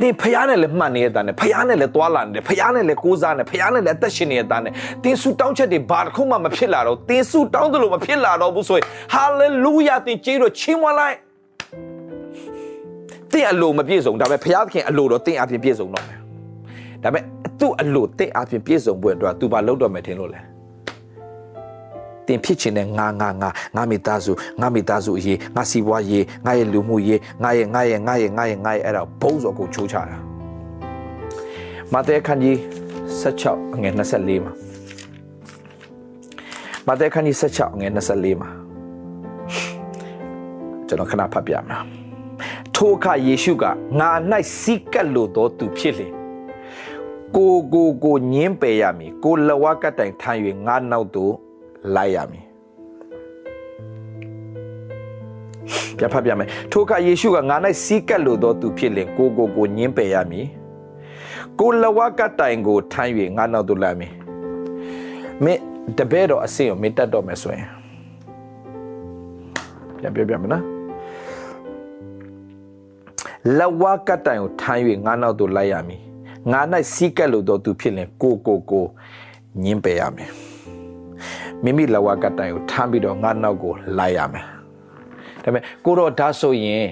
[0.00, 4.72] တင်ဖျားနဲ့လည်းမှတ်နေရတာနဲ့ဖျားနဲ့လည်းသွာလာနေတယ်ဖျားနဲ့လည်းကိုးစားနေဖျားနဲ့လည်းအသက်ရှင်နေရတာနဲ့
[5.04, 11.16] တင်ဆူတောင်းချက်တွေဘာတစ်ခုမှမဖြစ်လာတော့တင်ဆူတောင်းတယ်လို့မဖြစ်လာတော့ဘူးဆိုရင် hallelujah တင်ကြေးတော့ချင်းဝလိုက်
[13.32, 16.18] တင်အလိုမပြည့်စုံဒါပေမဲ့ဖျားသခင်အလိုတော့တင်အပြင်ပြည့်စုံတော့မယ်
[17.02, 17.22] ဒါပေမဲ့
[17.60, 20.53] သူ့အလိုတင်အပြင်ပြည့်စုံဖို့အတွက်သူဘာလုပ်တော့မယ်ထင်လို့လဲ
[22.28, 30.16] တင်ဖြစ်ချင်တဲ့ငါငါငါငါမိသားစုငါမိသားစုအရေးငါစီးပွားရေးငါရဲ့လူမှုရေးငါရဲ့ငါရဲ့ငါရဲ့ငါရဲ့ငါရဲ့အဲ့ဒါဘုံစောကိုချိုးချတာ
[31.92, 32.56] မဿဲခန်းကြီး
[33.20, 34.52] 16ငွေ24မှာ
[36.86, 38.50] မဿဲခန်းကြီး16ငွေ24မှာ
[40.88, 41.82] ကျွန်တော်ခဏဖတ်ပြမယ်
[42.74, 43.64] ထိုအခါယေရှုက
[44.00, 44.10] ငါ၌
[44.60, 46.08] စီးကပ်လို့သောသူဖြစ်လေ
[47.36, 51.34] ကိုကိုကိုညင်းပယ်ရမည်ကိုလဝကတိုင်ထမ်း၍ငါနောက်သို့
[51.96, 52.44] လိုက်ရမည်
[55.98, 60.46] ပြဖတ်ပြမယ်ထိုအခါယေရှုကငါ၌စီးကပ်လို့သောသူဖြစ်လင်ကိုကိုကိုညင်းပယ်ရမည်
[61.60, 64.12] ကိုလဝကတိုင်ကိုထမ်း၍ငါနောက်သို့လိုက်မည်
[65.44, 65.60] မင်း
[65.98, 67.68] တပည့်တော်အစင်ကိုမင်းတတ်တော့မယ်ဆိုရင်
[69.98, 70.64] ပြန်ပြပြမနော်
[73.58, 76.00] လဝကတိုင်ကိုထမ်း၍ငါနောက်သို့လိုက်ရမည်
[76.52, 76.60] ငါ၌
[76.92, 78.84] စီးကပ်လို့သောသူဖြစ်လင်ကိုကိုကို
[79.62, 80.30] ညင်းပယ်ရမည်
[81.64, 84.44] မိမိလဝကတိုင်ကိုထမ်းပြီးတော့ငါနောက်ကိုလိုက်ရမယ်
[85.42, 86.84] ဒါပေမဲ့ကိုတော့ဒါဆိုရင်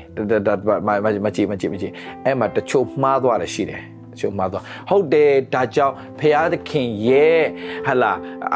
[1.25, 1.93] မကြည့်မကြည့်မကြည့်
[2.25, 3.83] အဲ့မှာတချို့မှားသွားတယ်ရှိတယ်
[4.13, 7.43] တချို့မှားသွားဟုတ်တယ်ဒါကြောင့်ဖရာသခင်ရဲ့
[7.87, 8.13] ဟလာ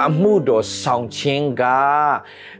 [0.07, 1.65] အမှုတော်ဆောင်ခြင်းက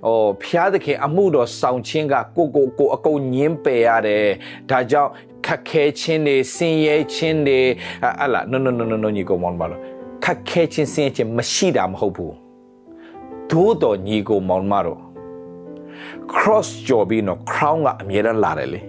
[0.07, 4.27] ဟိုဖရာသခင်အမှုတော်ဆောင်ခြင်းကကိုကိုကိုအကုန်ညင်းပယ်ရတယ်
[4.71, 5.11] ဒါကြောင့်
[5.47, 7.61] ခက်ခဲခြင်းတွေဆင်းရဲခြင်းတွေ
[8.21, 9.81] ဟလာ no no no no no ညီကောင်မောင်ပါလို့
[10.25, 12.46] ခက်ခဲခြင်းဆင်းရဲခြင်းမရှိတာမဟုတ်ဘူး
[13.51, 15.01] သို့တော်ညီကိုမောင်မတော်
[16.33, 18.81] cross ကြော်ပြီးတော့ crown ကအမြဲတမ်းလာတယ်လေ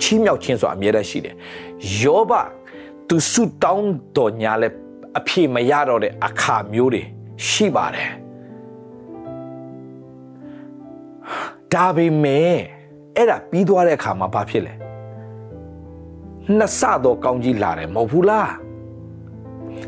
[0.00, 1.34] ချီးမြှောက်ခြင်းဆိုတာအမြဲတမ်းရှိတယ်
[2.00, 2.32] ယောဘ
[3.08, 4.68] သူဆုတောင်းတော်ညာလဲ
[5.18, 7.02] အဖြေမရတော့တဲ့အခါမျိုးတွေ
[7.48, 8.10] ရှိပါတယ်
[11.74, 12.54] ဒါပေမဲ့
[13.16, 14.74] အဲ့ဒါပြီးသွားတဲ့အခါမှာဘာဖြစ်လဲ
[16.58, 18.52] နှစ်ဆတော့ကောင်းကြီးလာတယ်မဟုတ်ဘူးလား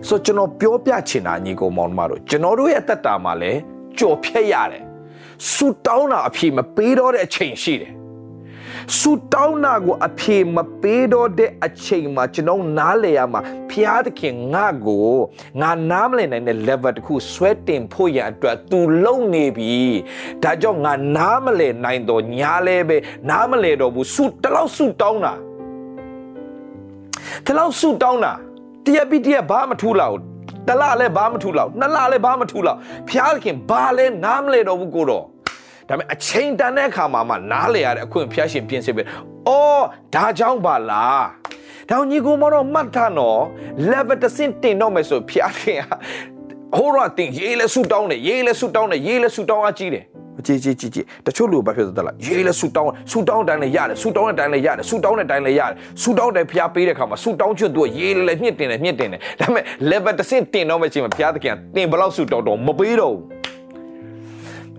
[0.09, 3.61] ဆိုကျွန်တော်ပြောပြချင်တာညီကောင်မောင်မတို့ကျွန်တော်တို့ရဲ့အသက်တာမှာလည်း
[3.99, 4.85] ကြော်ဖြတ်ရတယ်
[5.53, 7.93] ဆူတောင်းတာအဖြေမပေးတော့တဲ့အချိန်ရှိတယ်
[8.99, 15.09] ဆူတောင်းတာကိုအဖြေမပေးတော့တဲ့အချိန်မှာကျွန်တော်နားလေရမှာဖျားသခင်ငါ့ကို
[15.61, 19.81] ငါနားမလည်နိုင်တဲ့ level တခုဆွဲတင်ဖို့ရန်အတွက် तू လုံနေပြီ
[20.43, 22.97] ဒါကြောင့်ငါနားမလည်နိုင်တော့ညာလဲပဲ
[23.31, 25.35] နားမလည်တော့ဘူးဆူတလောက်ဆူတောင်းတာ
[27.47, 28.33] တလောက်ဆူတောင်းတာ
[28.85, 30.32] တရပိတရဘာမထူးလောက်
[30.69, 35.25] တလလည်းဘာမထူလောက်နှစ်လလည်းဘာမထူလောက်ဖျားခင်ဘာလဲနားမလဲတော့ဘူးကိုတော့
[35.89, 39.07] ဒါပေမဲ့အချိန်တန်တဲ့အခါမှာမှနားလေရတဲ့အခွင့်ဖျားရှင်ပြင်ဆင်ပေး
[39.49, 41.27] အော်ဒါကြောင့်ပါလား
[41.91, 43.41] တောင်ညီကိုမတော့မှတ်ထားနော်
[43.91, 45.81] level တစ်ဆင့်တင်တော့မယ်ဆိုဖျားခင်
[46.77, 50.05] ဟိုတော့တင်ရေးလဲဆူတောင်းတယ်ရေးလဲဆူတောင်းတယ်ရေးလဲဆူတောင်းအားကြီးတယ်
[50.47, 63.23] ကြည်ကြည်ကြည်ကြည်တချို့လူဘာဖြစ်သလဲရေးလဲဆူတောင်းဆူတောင်းတိုင်းလည်းရတယ်ဆူတောင်းတဲ့တိုင်းလည်းရတယ်ဆူတောင်းတဲ့တိုင်းလည်းရတယ်ဆူတောင်းတဲ့ဖျားပေးတဲ့ခါမှာဆူတောင်းချွတ်သူရေးလဲမြင့်တင်တယ်မြင့်တင်တယ်ဒါပေမဲ့ level တစ်ဆင့်တင်တော့မယ့်ချိန်မှာဖျားသခင်တင်ဘလောက်ဆူတောင်းတော့မပေးတော့ဘူး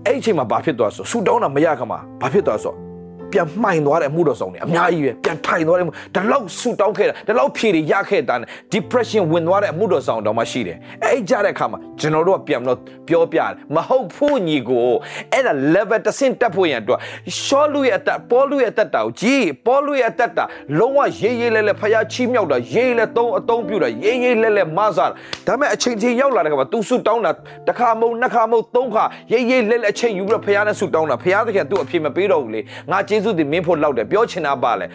[0.05, 2.92] အဲ့ဒီချိန်မှာဘာဖြစ်သွားဆိုဆူတောင်းတာမရခါမှာဘာဖြစ်သွားဆို
[3.33, 8.35] ပြန်မှိုင်သွားတဲ့အမှုတော်ဆောင်တွေအများကြီးပဲပြန်ထိုင်သွားတဲ့ဒီလောက်ဆူတောင်းခဲ့တာဒီလောက်ဖြေတွေရခဲ့တာ
[8.73, 14.87] depression ဝင်သွားတဲ့အမှုတော်ဆောင်တော်မှရှိတယ်အဲ့ကြတဲ့အခါမှာကျွန်တော်တို့ကပြန်တော့ပြောပြတယ်မဟုတ်ဖို့ညီကို
[15.33, 16.99] အဲ့ဒါ level တစ်ဆင့်တက်ဖို့ရန်အတွက်
[17.43, 20.43] ရှောလူရဲ့အသက်ပေါ်လူရဲ့အသက်တာကိုကြည်ပေါ်လူရဲ့အသက်တာ
[20.79, 25.05] လုံးဝရေးရေးလဲလဲဖျားချီးမြှောက်တာရေးလဲသုံးအသုံးပြတာရေးရေးလဲလဲမဆာ
[25.47, 27.31] ဒါပေမဲ့အချိန်ချင်းရောက်လာတဲ့အခါမှာ तू ဆူတောင်းတာ
[27.67, 34.85] တစ်ခါမဟုတ်နှစ်ခါမဟုတ်သုံးခါရေးရေးလဲလဲအချိန်ယူပြီးတော့ဖျားနဲ့ဆူတောင်းတာဖျားသခင်သူ့အဖြစ်မပေးတော့ဘူးလေငါကျေးဇူးတင်မင်းဖို့လောက်တယ်ပြောချင်တာပါလေ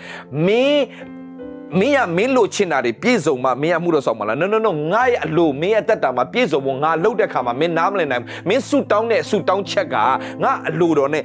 [0.47, 0.85] မင်း
[1.81, 9.97] မင်းကမင်းလို့ချင်တာတွေပြည့်စုံမှမင်းကမှုတော့ဆောင်မလား no no no ငါရဲ့အလိုမင်းရဲ့တက်တာမှာပြည့်စုံဖို့ငါလှုပ်တဲ့ခါမှာမင်းနားမလည်နိုင်မင်းဆူတောင်းတဲ့ဆူတောင်းချက်က
[10.43, 11.23] ငါအလိုတော်နဲ့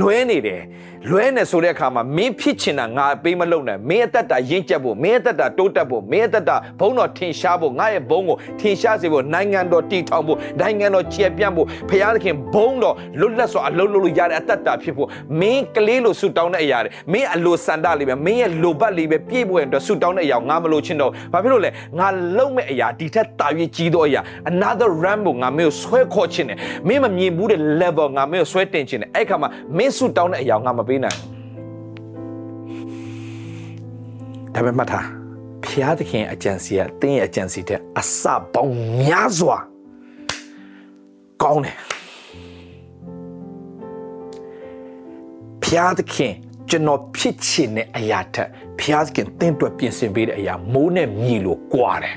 [0.00, 0.62] လွဲနေတယ်
[1.10, 15.08] လွဲနေဆိုတဲ့အခါမှာမင်းဖြစ်ချင်တာငါပေးမလုပ်နိုင်မင်းအသက်တာရင့်ကျက်ဖို့မင်းအသက်တာတိုးတက်ဖို့မင်းအသက်တာဘုံတော်ထင်ရှားဖို့ငါရဲ့ဘုံကိုထင်ရှားစေဖို့နိုင်ငံတော်တည်ထောင်ဖို့နိုင်ငံတော်ကျယ်ပြန့်ဖို့ဖခင်သခင်ဘုံတော်လွတ်လပ်စွာအလုံးလုံးလို့ရတဲ့အသက်တာဖြစ်ဖို့
[15.40, 31.18] မင်းကလေးလိုဆူတောင်းတဲ့အရာတွေမင်းအလိုစန္ဒလေးပဲမင်းရဲ့လိုဘတ်လေးပဲပြည့်ဖို့အတွက်ဆူတောင်းတဲ့အရာငါမလိုချင်တော့ဘာဖြစ်လို့လဲငါလုံးမဲ့အရာဒီထက်တာ၍ကြီးသောအရာ another ram ကိုငါမင်းကိုဆွဲခေါ်ချင်တယ်မင်းမမြင်ဘူးတဲ့ level ငါမင်းကိုဆွဲတင်ချင်တယ်အဲ့ခါမှာမင်းဆူတောင်းတဲ့အရာငါမပေးနိုင်
[34.54, 35.06] ဒါပေမဲ့မှတ်ထား
[35.66, 39.58] ဖျားသခင်အကြံစီကတင်းရဲ့အကြံစီတဲ့အစပေါင်းများစွာ
[41.42, 41.76] ကောင်းတယ်
[45.62, 46.32] ဖျားသခင်
[46.70, 48.48] ကျွန်တော်ဖြစ်ချင်တဲ့အရာထက်
[48.80, 52.16] ဖျားသခင်တင်းတွက်ပြင်ဆင်ပေးတဲ့အရာမိုးနဲ့မြည်လို့ကွာတယ်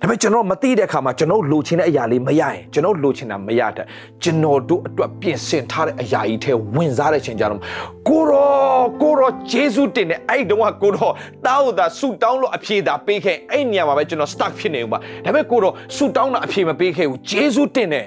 [0.00, 3.86] ဒါပေမဲ့ကျွန်တော်မသိတဲ့အခါမှာကျွန်တော်လိုချင်တဲ့အရာလေးမရရင်ကျွန်တော်လိုချင်တာမရတဲ့
[4.22, 7.60] ကျွန်တော်တို့အတွက်ပြင်ဆင်ထားတဲ့အရာကြီးထဲဝင်စားတဲ့ချိန်ကြတော့
[8.08, 11.10] ကိုရောကိုရောဂျေဇုတင်တဲ့အဲ့တုန်းကကိုရော
[11.46, 18.06] တားဟုတ်တာဆူတောင်းလို့အဖြေသာပေးခဲ့အဲ့နေရာမှာပဲကျွန်တော် stuck ဖြစ်နေဦးပါဒါပေမဲ့ကိုရောဆူတောင်းတာအဖြေမပေးခဲ့ဘူးဂျေဇုတင်တယ်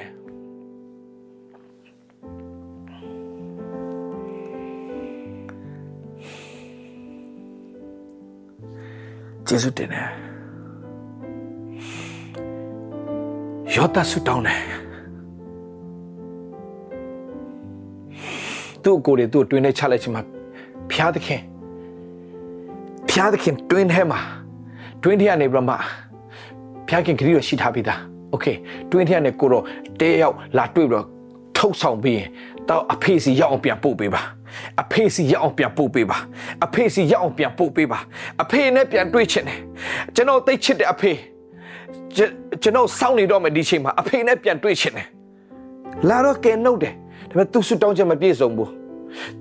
[9.48, 10.33] ဂျေဇုတင်တယ်
[13.75, 14.63] ယောသဆူတောင်းတယ်
[18.83, 20.23] သူ့ကိုယ်တွေသူ့တွင်ထဲချလိုက်ချင်မှာ
[20.91, 21.41] ဖျားသခင်
[23.09, 24.21] ဖျားသခင်တွင်ထဲမှာ
[25.03, 25.75] တွင်ထဲကနေပြီးမှ
[26.89, 28.47] ဖျားခင်ခရီးရရှိထားပြီးသားโอเค
[28.91, 29.65] တွင်ထဲကနေကိုတော့
[30.01, 31.07] တဲရောက်လာတွေ့ပြီးတော့
[31.57, 32.29] ထုတ်ဆောင်ပြီးရင်
[32.69, 34.23] တော့အဖေစီရောက်အောင်ပြန်ပို့ပေးပါ
[34.83, 36.19] အဖေစီရအောင်ပြန်ပို့ပေးပါ
[36.65, 37.99] အဖေစီရအောင်ပြန်ပို့ပေးပါ
[38.43, 39.61] အဖေနဲ့ပြန်တွေ့ချင်တယ်
[40.15, 41.13] ကျွန်တော်သိချစ်တဲ့အဖေ
[42.16, 45.08] ကျွန်တော်စောင့်နေတော့မယ်ဒီချိန်မှာအဖေနဲ့ပြန်တွေ့ချင်တယ်
[46.10, 46.94] လာတော့ကဲနှုတ်တယ်
[47.30, 48.72] ဒါပေမဲ့သူဆူတောင်းချက်မပြည့်စုံဘူး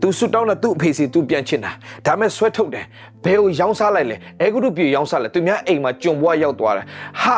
[0.01, 1.73] သူဆူတောင်းတဲ့သူ့အဖေစီသူပြန်ချင်တာ
[2.07, 2.85] ဒါမဲ့ဆွဲထုတ်တယ်
[3.25, 6.87] ဘယ်ကိုရောင်းစားလိုက်လဲအဲဂရုပြေရောင်းစားလိုက်သူများအိမ်မှာကြုံဘွားရောက်သွားတယ်
[7.23, 7.37] ဟာ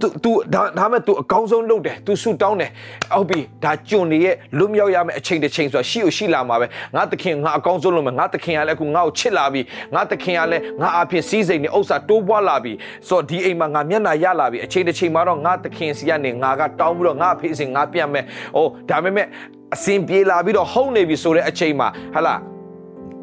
[0.00, 2.70] သူသူဒါဒါမဲ့သူအကောင်းဆုံးလုပ်တယ်သူဆူတောင်းတယ်
[3.14, 6.66] ဟုတ်ပြီဒါကျွန်နေရဲ့လွတ်မြောက်ရမယ်အချိန်တစ်ချိန်ဆိုတာရှိ ਉ ရှိလာမှာပဲ
[6.96, 9.60] ငါသခင်ငါအကောင်းဆုံးလုပ်မယ်ငါသခင်ကလည်းအခုငါ့ကိုချစ်လာပြီ
[9.94, 12.72] ငါသခင်ကလည်းငါအဖြစ်စည်းစိမ်နေဥစ္စာတိုးပွားလာပြီ
[13.08, 18.24] ဆိုတော့ဒီအိမ်မှာငါမျက်နှာရလာပြီအချိန်တစ်ချိန်မှာတော့ငါသခင်စီကနေငါကတောင်းပြီးတော့ငါအဖေးစင်ငါပြန်မယ်
[18.56, 19.26] ဟိုဒါပေမဲ့
[19.74, 22.53] အစင်ပြေလာပြီးတော့ဟုန်နေပြီဆိုတဲ့အချိန်မှာဟဟလား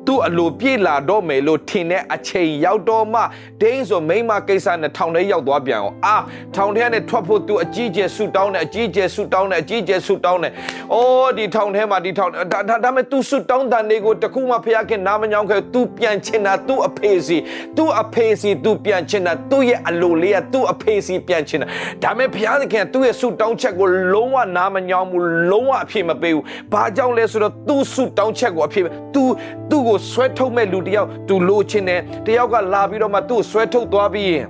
[0.08, 3.22] သူ့အလိုပြေလာတော့မယ်လို့ထင်တဲ့အချိန်ရောက်တော့မှ
[3.62, 6.18] ဒိန်းဆိုမိမကိစ္စနဲ့ထောင်ထဲရောက်သွားပြန်အောင်အာ
[6.56, 10.54] ထောင်ထဲကနေထွက်ဖို့သူအကြီးကျယ်ဆူတောင်းတယ်အကြီးကျယ်ဆူတောင်းတယ်အကြီးကျယ်ဆူတောင်းတယ်
[10.94, 17.38] အော်ဒီထောင်ထဲမှာဒီထောင်ဒါဒါမဲ့သူဆူတောင်းတန်တွေကိုတခုမှဖခင်ခင်နားမညောင်းခဲ့သူပြန်ချင်တာသူ့အဖေစီ
[17.78, 21.68] သူ့အဖေစီသူပြန်ချင်တာသူ့ရဲ့အလိုလေးကသူ့အဖေစီပြန်ချင်တာ
[22.04, 28.84] ဒါမဲ့ဖခင်ခင်သူ့ရဲ့ဆူတောင်းချက်ကိုလုံးဝနားမညောင်းဘူးလုံးဝအဖြစ်မပေးဘူးဘာကြောင့်လဲဆိုတော့သူ့ဆူတောင်းချက်ကိုအဖြစ်
[29.16, 29.24] သူ
[29.72, 34.46] သူ့ကိုကိုဆွဲထုတ်မဲ့လူတယောက်သူလိုချင်တယ်တယောက်ကလာပြီးတော့မှသူ့ကိုဆွဲထုတ်သွားပြီးရင်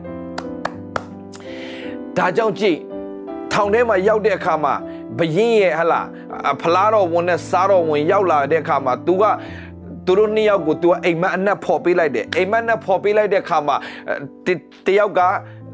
[2.18, 2.78] ဒါကြောင့်ကြည့်
[3.54, 4.74] ထောင်ထဲမှာရောက်တဲ့အခါမှာ
[5.18, 6.02] ဘရင်ရဲ့ဟလာ
[6.62, 9.24] ဖလားတော်ဝင်နဲ့စားတော်ဝင်ရောက်လာတဲ့အခါမှာ तू က
[10.06, 13.76] သူတို့နှစ်ယောက်ကို तू ကအိမ်မက်အနက်ဖော်ပေးလိုက်တယ်အိမ်မက်နဲ့ဖော်ပေးလိုက်တဲ့အခါမှာ
[14.88, 15.22] တယောက်က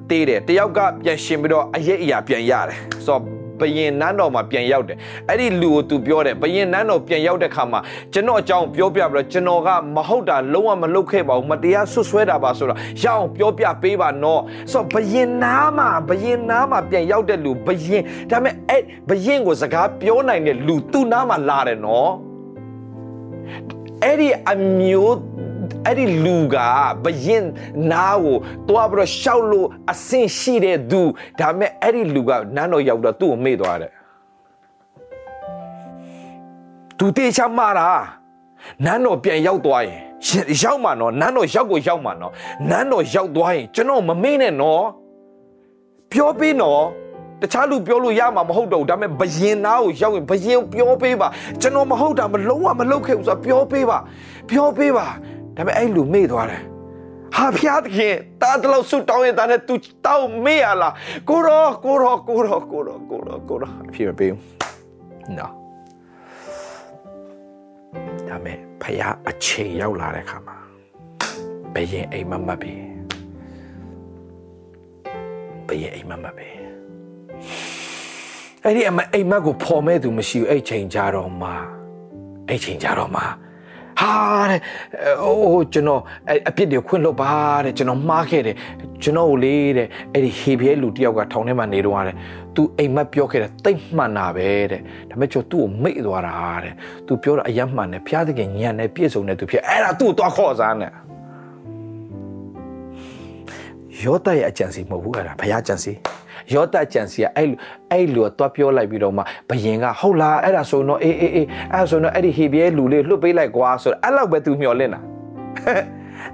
[0.09, 4.97] တေးတယ်တယောက်ကပြန်ရှင်ပြီးတော့အရေးအရာပြန်ရတယ်ဆိုတော့ ဘယင်နန်းတော်မှာပြန်ရောက်တယ်
[5.30, 7.80] အဲ့ဒီလူကိုသူပြောတယ်ဘယင်နန်းတော်ပြန်ရောက်တဲ့ခါမှာ
[8.14, 14.41] ကျွန်တော်အကြောင်းပြောပြပြီးတော့ကျွန်တော်ကမဟုတ်တာလုံးဝမလုပ်ခဲ့ပါဘူးမတရားဆွဆွဲတာပါဆိုတော့ရအောင်ပြောပြပေးပါနော်
[14.72, 22.12] ဆိုတော့ဘယင်နားမှာဘယင်နားမှာပြန်ရောက်တဲ့လူဘယင်ဒါပေမဲ့အဲ့ဘယင်ကိုစကားပြောနိုင်တဲ့လူသူ့နားမှာလာတယ်နော်
[24.03, 25.16] အဲ့ဒီအမျိုး
[25.86, 26.55] အဲ့ဒီလူက
[27.03, 27.45] ဘရင်
[27.91, 28.38] နားကို
[28.68, 31.01] တွားပြီးတော့ရှောက်လို့အဆင်ရှိတဲ့သူ
[31.39, 33.91] ဒါပေမဲ့အဲ့ဒီလူကနန်းတော်ရောက်တော့သူ့ကိုမေ့သွားတယ်
[36.97, 37.88] သူတေချာမာတာ
[38.86, 40.01] နန်းတော်ပြန်ရောက်သွားရင်
[40.63, 42.34] ရောက်မှာနော်နန်းတော်ရောက်ကိုရောက်မှာနော်
[42.70, 44.84] နန်းတော်ရောက်သွားရင်ကျွန်တော်မမေ့နဲ့နော်
[46.11, 46.82] ပြောပေးနော်
[47.41, 51.28] တခြားလူပြောလို့ရမှာမဟုတ်တော့ဘူးဒါပေမဲ့ဘယင်နာကိုရောက်ရင်ဘယင်ပြောပေးပါ
[51.61, 53.97] ကျွန်တော်မဟုတ်တာမလုံးဝမလုပ်ခဲ့ဘူးဆိုတော့ပြောပေးပါ
[54.49, 55.07] ပြောပေးပါ
[55.58, 56.64] ဒါပေမဲ့အဲ့လူမေ့သွားတယ်
[57.36, 59.74] ဟာဖျားသခင်တားတလို့ဆုတောင်းရင်တာနဲ့ तू
[60.05, 60.93] တောင်းမေ့ရလား
[61.30, 64.41] ကိုရောကိုရောကိုရောကိုရောကိုရောကိုရောအဖြစ်မပေးဘူး
[65.38, 65.53] နော်
[68.28, 70.58] ဒါမဲ့ဖျားအချိန်ရောက်လာတဲ့ခါမှာ
[71.74, 72.74] ဘယင်အိမ်မမတ်ပြီ
[75.68, 76.49] ဘယင်အိမ်မမတ်ပြီ
[78.64, 81.49] အဲ့ဒီအမအိမ်မက်ကိုဖော်မဲ့သူမရှိဘူးအဲ့ချိန်ကြတော့မှ
[82.49, 83.24] အဲ့ချိန်ကြတော့မှ
[84.00, 84.14] ဟာ
[84.50, 84.62] တဲ့
[85.24, 86.02] အိုးကျွန်တော်
[86.50, 87.34] အပြစ်တွေခွင့်လွတ်ပါ
[87.66, 88.56] တဲ့ကျွန်တော်မှားခဲ့တယ်
[89.04, 92.16] ကျွန်တော်ကိုလေးတဲ့အဲ့ဒီဟေဘရဲလူတယောက်ကထောင်ထဲမှာနေတော့ရတယ်
[92.56, 96.74] तू အိမ်မက်ပြောခဲ့တယ်တိတ်မှန်တာပဲတဲ့ဒါပေမဲ့ကျွန်တော်သူ့ကိုမိတ်သွားတာတဲ့
[97.08, 100.91] तू ပြောတာအယမ်းမှန်တယ်ဖျားသခင်ညံနဲ့ပြည့်စုံတဲ့သူဖြစ်အဲ့ဒါသူ့ကိုသွားခေါ်စားနဲ့
[104.04, 105.93] ယောသရဲ့အကြံစီမဟုတ်ဘူးအဲ့ဒါဘုရားကြံစီ
[106.54, 107.58] ယောသကြံစီကအဲ့လို
[107.91, 115.00] အဲ့လိုတော့ပြောလိုက်ပြီးတော့မှဘယင်ကဟုတ်လားအဲ့ဒါဆိုတော့အေးအေးအေးအဲ့ဒါဆိုတော့အဲ့ဒီဟေဘရဲလူလေးလွတ်ပေးလိုက်ကွာဆိုတော့အဲ့လောက်ပဲသူမျောလင့်တာ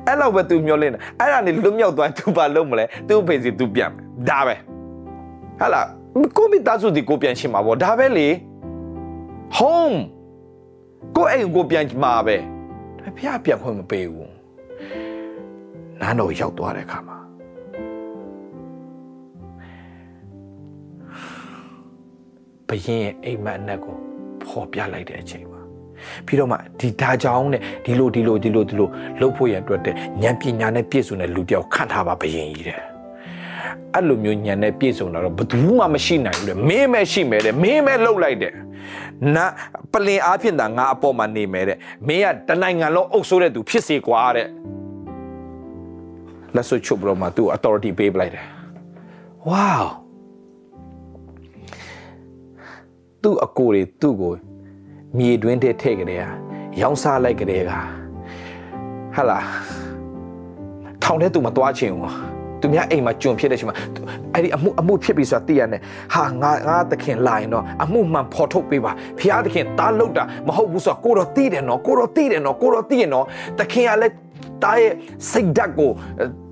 [0.07, 3.91] အဲ့လောက်ပဲသူမျောလင့်တာအဲ့ဒါနေလွတ်မြောက်သွားသူဘာလုပ်မလဲသူ့ဖေစီသူပြန်
[4.29, 4.55] ဒါပဲ
[5.59, 5.87] ဟာလား
[6.37, 8.27] ကိုမိသားစုဒီကိုပြန်ရှင်မှာပေါ့ဒါပဲလေ
[9.57, 9.97] home
[11.15, 12.35] ကိုအိမ်ကိုပြန်မှာပဲ
[13.15, 14.33] ဘုရားပြန်ခွင့်မပေးဘူး
[16.01, 17.17] နားတော့ရောက်သွားတဲ့အခါမှာ
[22.69, 23.95] ဘရင်ရဲ့အိမ်မက်အနက်ကို
[24.47, 25.61] ဖော်ပြလိုက်တဲ့အချိန်မှာ
[26.25, 28.89] ပြီးတော့မှဒီဒါကြောင့်နဲ့ဒီလိုဒီလိုဒီလိုဒီလို
[29.19, 32.79] လှုပ်ဖို့ရန်အတွက်တဲ့ဉာဏ်ပညာနဲ့ပြည့်စုံတဲ့လူတယောက်ခန့်ထားပါဘရင်ကြီးတဲ့
[33.93, 38.53] အဲ့လိုမျိုးဉာဏ်နဲ့ပြည့်စုံတာတော့ဘယ်သူမှမရှိနိုင်ဘူးတဲ့မင်းပဲရှိမယ်တဲ့မင်းပဲလှုပ်လိုက်တဲ့
[39.35, 39.45] နာ
[39.91, 44.47] ပလင်အားဖြင့်သာငါအပေါ်မှာနေမယ်တဲ့မင်းကတနိုင်ငံလုံးအုပ်စိုးတဲ့သူဖြစ်စေကွာတဲ့
[46.55, 48.45] လက်စွပ်ချုပ်ပြီးတော့မှသူ့ authority ပေးပလိုက်တယ်
[49.49, 49.85] wow
[53.23, 54.33] သူ့အကိုတွေသူ့ကို
[55.17, 56.19] မြေတွင်းထဲထည့်ကြတယ်
[56.81, 57.71] ရောင်းစားလိုက်ကြတယ်က
[59.15, 59.39] ဟာလာ
[61.03, 62.13] ထောင်ထဲသူမသွားချင်ဘူး
[62.61, 63.77] သူများအိမ်မှာကျွန်ဖြစ်တဲ့အချိန်မှာ
[64.33, 65.81] အဲ့ဒီအမှုအမှုဖြစ်ပြီဆိုတာသိရတယ်
[66.15, 73.25] ဟာငါငါသခင်လာရင်တော့အမှုမှန်ဖော်ထုတ်ပေးပါဖျားသခင်တားလောက်တာမဟုတ်ဘူးဆိုတော့ကိုတော့သိတယ်နော်ကိုတော့သိတယ်နော်ကိုတော့သိရနော်
[73.59, 74.13] သခင်ကလည်း
[74.63, 74.93] တားရဲ့
[75.31, 75.91] စိတ်ဓာတ်ကို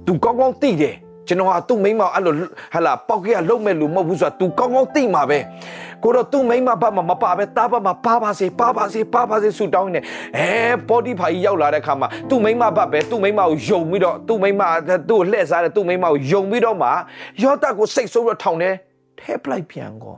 [0.05, 0.95] သူကောင်းကောင်းသိတယ်
[1.32, 2.34] ကျွန်တော်ကသူ့မိမအဲ့လို
[2.73, 5.39] ဟာလာပေါက်ကရလုံးမဲ့လူမဟုတ်ဘူးဆိုတာ तू ကောင်းကောင်းသိမှာပဲ
[6.03, 9.99] ကိုတော့သူ့မိမဘတ်မှာမပါပဲတားဘတ်မှာပါပါစေပါပါစေပါပါစေဆူတောင်းနေ
[10.38, 10.49] အဲ
[10.88, 14.61] ပေါ်ဒီဖာကြီးရောက်လာတဲ့ခါမှာသူ့မိမဘတ်ပဲသူ့မိမကိုယုံပြီးတော့သူ့မိမ
[15.09, 16.89] သူ့ကိုလှည့်စားတယ်သူ့မိမကိုယုံပြီးတော့မှ
[17.43, 18.75] ယောသကိုစိတ်ဆိုးတော့ထောင်တယ်
[19.19, 20.17] ထဲပလိုက်ပြန်ကော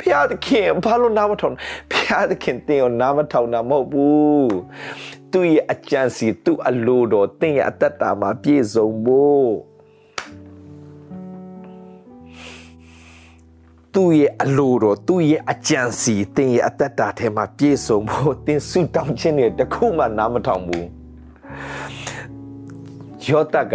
[0.00, 1.54] ဖျားသခင်ဘာလို့နာမထောင်
[1.92, 4.54] ဖျားသခင်တင်ကိုနာမထောင်တာမဟုတ်ဘူး
[5.32, 9.73] သူ့ရဲ့အကြံစီသူ့အလိုတော်တင်ရဲ့အသက်တာမှာပြည့်စုံဖို့
[13.94, 20.86] သူ့ရဲ့အလိုတော်သူ့ရဲ့အကြံစီသင်ရဲ့အသက်တာထဲမှာပြည့်စုံဖို့သင်ဆုတောင်းခြင်းတွေတခုမှနားမထောင်ဘူး
[23.26, 23.74] ယောသက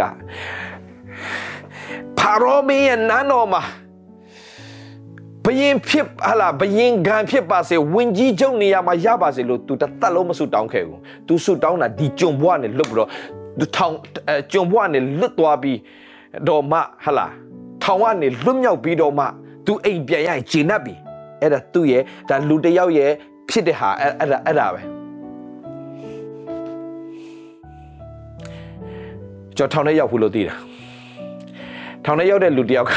[2.18, 3.62] ဖာရောမင်းရဲ့နန်းတော်မှာ
[5.44, 13.08] ဘယင်ဖြစ်ဟလာဘယင်ခံဖြစ်ပါစေဝင်ကြီးချုပ်နေရာမှာရပါစေလို့ तू တသက်လုံးမဆုတောင်းခဲ့ဘူး तू ဆုတောင်းတာဒီကြုံဘွားနဲ့လွတ်ပြီးတော့
[13.76, 13.94] ထောင်
[14.52, 15.78] ကြုံဘွားနဲ့လွတ်သွားပြီး
[16.48, 17.26] တော့မှဟလာ
[17.82, 19.24] ထောင်ကနေလွတ်မြောက်ပြီးတော့မှ
[19.66, 20.94] तू အိမ်ပြန်ရရင်ဂျင်း납ပြီ
[21.40, 23.10] အဲ့ဒါသူ့ရဲ့ဒါလူတယောက်ရဲ့
[23.48, 24.80] ဖြစ်တဲ့ဟာအဲ့ဒါအဲ့ဒါပဲ
[29.56, 30.54] ကျွန်တော်ထောင်ထဲရောက်ဘူးလို့သိတာ
[32.04, 32.94] ထောင်ထဲရောက်တဲ့လူတယောက်က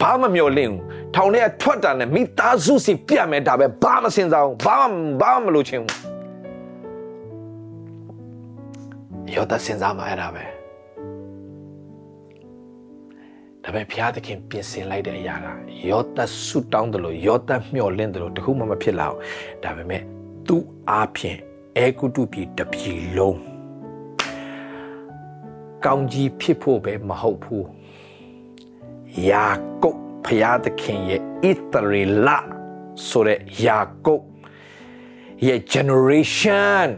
[0.00, 0.80] ဘာမှမျောလင့်ဘူး
[1.14, 10.55] ထောင်ထဲကထွက်တာနဲ့မိသားစုစီပြတ်မယ်ဒါပဲဘာမှစဉ်းစားဘူးဘာမှဘာမှမလို့ချင်းဘူးရောတစဉ်းစားမှာအဲ့ဒါပဲ
[13.66, 15.46] ဒါပေမဲ့ဘုရားသခင်ပြင်ဆင်လိုက်တဲ့အရာက
[15.88, 19.20] ယောသဆုတောင်းတယ်လို့ယောသမျှော်လင့်တယ်လို့တခုမှမဖြစ်လာဘူး
[19.64, 20.02] ဒါပေမဲ့
[20.46, 21.38] သူ့အားဖြင့်
[21.78, 23.40] အေကုတုပြည်တပြည်လုံး
[25.84, 27.66] ကောင်းကြီးဖြစ်ဖို့ပဲမဟုတ်ဘူး
[29.30, 29.46] ယာ
[29.82, 32.28] ကုပ်ဖျားသခင်ရဲ့ဣသရေလ
[33.08, 34.24] ဆိုတဲ့ယာကုပ်
[35.46, 36.88] ရဲ့ generation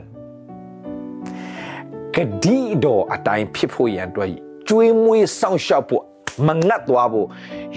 [2.14, 4.30] ကဒီတော့အတိုင်းဖြစ်ဖို့ရန်အတွက်
[4.68, 6.04] ကျွေးမွေးစောင့်ရှောက်ဖို့
[6.46, 7.26] မငတ်သွားဖို့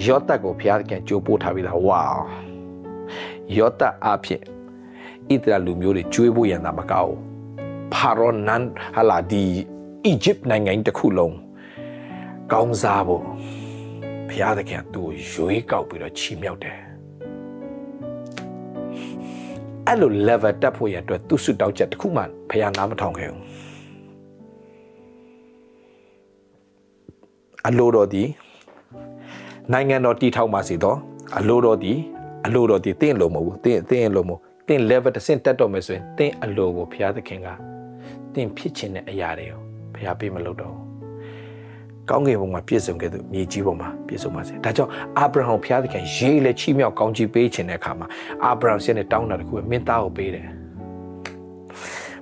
[0.06, 2.02] ယောသတ်ကိုဘုရားသခင်ကြိုးပို့ထားပြီးသားဝါ
[3.56, 4.40] ယောသတ်အဖြစ်
[5.30, 7.12] ဣသရေလလူမျိုးတွေကျွေးဖို့ရန်သာမကောက်
[7.94, 8.64] ဖာရောနန်
[8.96, 9.44] ဟလာဒီ
[10.04, 11.36] အီဂျစ်နိုင်ငံတစ်ခုလုံး
[12.52, 13.24] ကောင်းစားဖို့
[14.28, 16.78] ဘုရားသခင်သူ့ကိုရွေးကောက်ပြီးတော့ချီးမြှောက်တယ်
[19.86, 23.42] အဲ့လို level တက်ဖို့ရအတွက်သူ့ဆုတောင်းချက်တစ်ခုမှဘုရားနားမထောင်ခဲ့ဘူး
[27.66, 28.22] အလိုတော်ဒီ
[29.70, 30.98] နိုင်ငံတော်တည်ထောင်ပါစေတော့
[31.38, 31.92] အလိုတော်ဒီ
[32.46, 37.48] အလိုတော်ဒီတင့်လို့မဟုတ်ဘူးတင့်တင့်လို့မဟုတ်တင့် level တစ်ဆင့်တက်တော့မယ်ဆိုရင်တင့်အလိုကိုဘုရားသခင်က
[38.34, 39.60] တင့်ဖြစ်ခြင်းတဲ့အရာတွေကို
[39.94, 40.74] ဘုရားပေးမလို့တော့
[42.10, 48.06] ကောင်းကင်ဘုံမှာပြည့်စုံခဲ့သူမြေကြီးပေါ်မှာပြည့်စုံပါစေဒါကြောင့်အာဗြဟံဘုရားသခင်ရေးလေချီးမြှောက်ကောင်းကြီးပေးခြင်းတဲ့အခါမှာ
[48.44, 50.46] အာဗြဟံဆင်းနဲ့တောင်းတာတခုပဲမင်းသားကိုပေးတယ်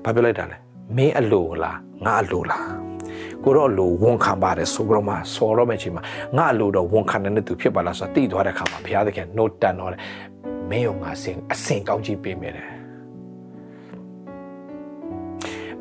[0.04, 0.56] ဘာပြောလိုက်တာလဲ
[0.96, 2.89] မင်းအလိုလားငါအလိုလား
[3.44, 6.02] ကိုတော့လိုဝန်ခံပါတယ်ဆိုကြတော့မှဆော်တော့မယ့်ချိန်မှာ
[6.36, 10.00] ငါလိုတော့ဝန်ခံတဲ့သူဖြစ်ပါလားဆိုတာသိသွားတဲ့အခါမှာဘုရားသခင် note တန်တော့တယ်
[10.70, 12.66] မင်းရောငါစင်အစင်ကောင်းကြီးပေးမယ်တဲ့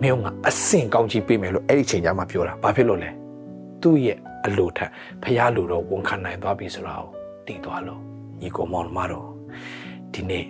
[0.02, 3.10] မင်းကအစင်ကောင်းကြီးပေးမယ်လို့အဲ့ဒီချိန်ကျမှပြောတာဘာဖြစ်လို့လဲ
[3.82, 4.90] သူ့ရဲ့အလိုထက်
[5.24, 7.10] ဖះလိုတော့ဝန်ခံနိုင်သွားပြီဆိုတာကို
[7.48, 8.02] သိသွားလို့
[8.42, 9.28] ညီကောင်မောင်မတော်
[10.14, 10.46] ဒီနေ့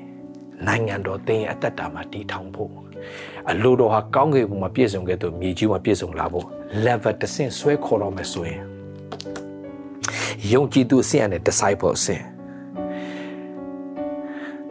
[0.68, 2.72] နိုင်ငံတော်တင်းရဲ့အသက်တာမှာတည်ထောင်ဖို့
[3.50, 8.62] အလိုတော်ဟာကောင်းကင်ဘုံမှာပြည့်စုံခဲ့သူမြေကြီးမှာပြည့်စုံလာဖို့ level တစ်ဆင့်ဆွဲခေါ်တော့မယ်ဆိုရင်
[10.52, 12.24] ယုံကြည်သူအဆင့်နဲ့ disciple အဆင့်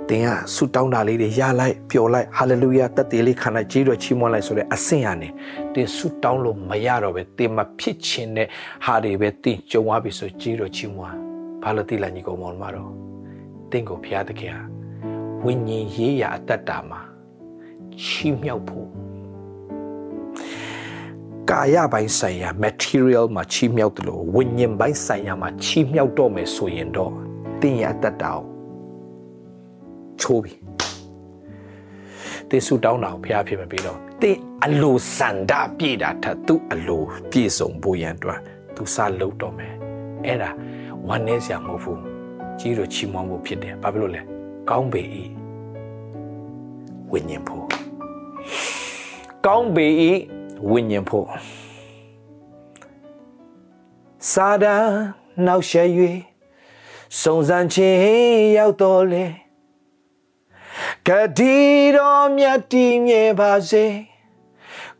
[0.08, 5.28] တင်ကဆူတောင်းတာလေးတွေရလိုက်ပျော်လိုက် hallelujah တက်သေးလေးခံလိုက်ကြီးတော့ချီးမွမ်းလိုက်ဆိုတဲ့အဆင့်ရနေ
[5.74, 8.48] တင်ဆူတောင်းလို့မရတော့ပဲတင်မဖြစ်ခြင်းနဲ့
[8.84, 11.16] ဟာတွေပဲတင်ကြုံသွားပြီဆိုကြီးတော့ချီးမွမ်း
[11.62, 12.90] ဘာလို့တိလာညီကောင်မောင်မတော်
[13.70, 14.62] တင်ကိုဘုရားသခင်ဟာ
[15.44, 17.00] ဝိညာဉ်ရေးရာအတ္တတာမှာ
[18.02, 18.88] ချီးမြှောက်ဖို့
[21.50, 27.12] ကာယပိုင်းဆိုင်ရာ material မှာချီးမြှောက်တယ်လို့ဝိညာဉ်ပိုင်းဆိုင်ရာမှာချီးမြှောက်တော့မယ်ဆိုရင်တော့
[27.60, 28.42] တင်ရအတ္တတာကို
[30.20, 30.54] ချိုးပြီ
[32.50, 38.40] တေဆုတောင်းတာကိုဘုရားဖြစ်မပြီးတော့တင်းအလိုစန္ဒပြည့်တာထက်သူ့အလိုပြည့်စုံဖို့ရန်အတွက်
[38.74, 39.74] သူစလုပ်တော့မယ်
[40.24, 40.50] အဲ့ဒါ
[41.06, 42.00] ဝမ်းနည်းစရာမဟုတ်ဘူး
[42.60, 44.22] ကြီးတို့ချီးမွမ်းဖို့ဖြစ်တယ်ဘာဖြစ်လို့လဲ
[44.70, 45.02] ကောင်းပေ၏
[47.10, 47.64] ဝိညာဉ်ဖို့
[49.46, 49.86] ကောင်းပေ၏
[50.70, 51.28] ဝိညာဉ်ဖို့
[54.30, 54.76] စာဒာ
[55.46, 55.88] နောက်ရှက်၍
[57.20, 58.00] စုံစမ်းခြင်း
[58.56, 59.26] ရောက်တော်လေ
[61.08, 61.58] ကတိ
[61.96, 63.86] တော်မြတ်တည်မြဲပါစေ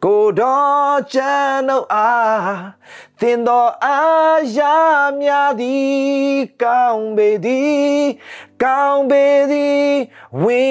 [0.04, 2.62] ကိုတော်ချမ်းတို့အား
[3.20, 4.60] သင်တော်အားရ
[5.20, 5.30] မြ
[5.60, 8.00] သည်ကောင်းပေသည်
[8.62, 9.88] ကောင်းပေသည်
[10.42, 10.64] ဝိ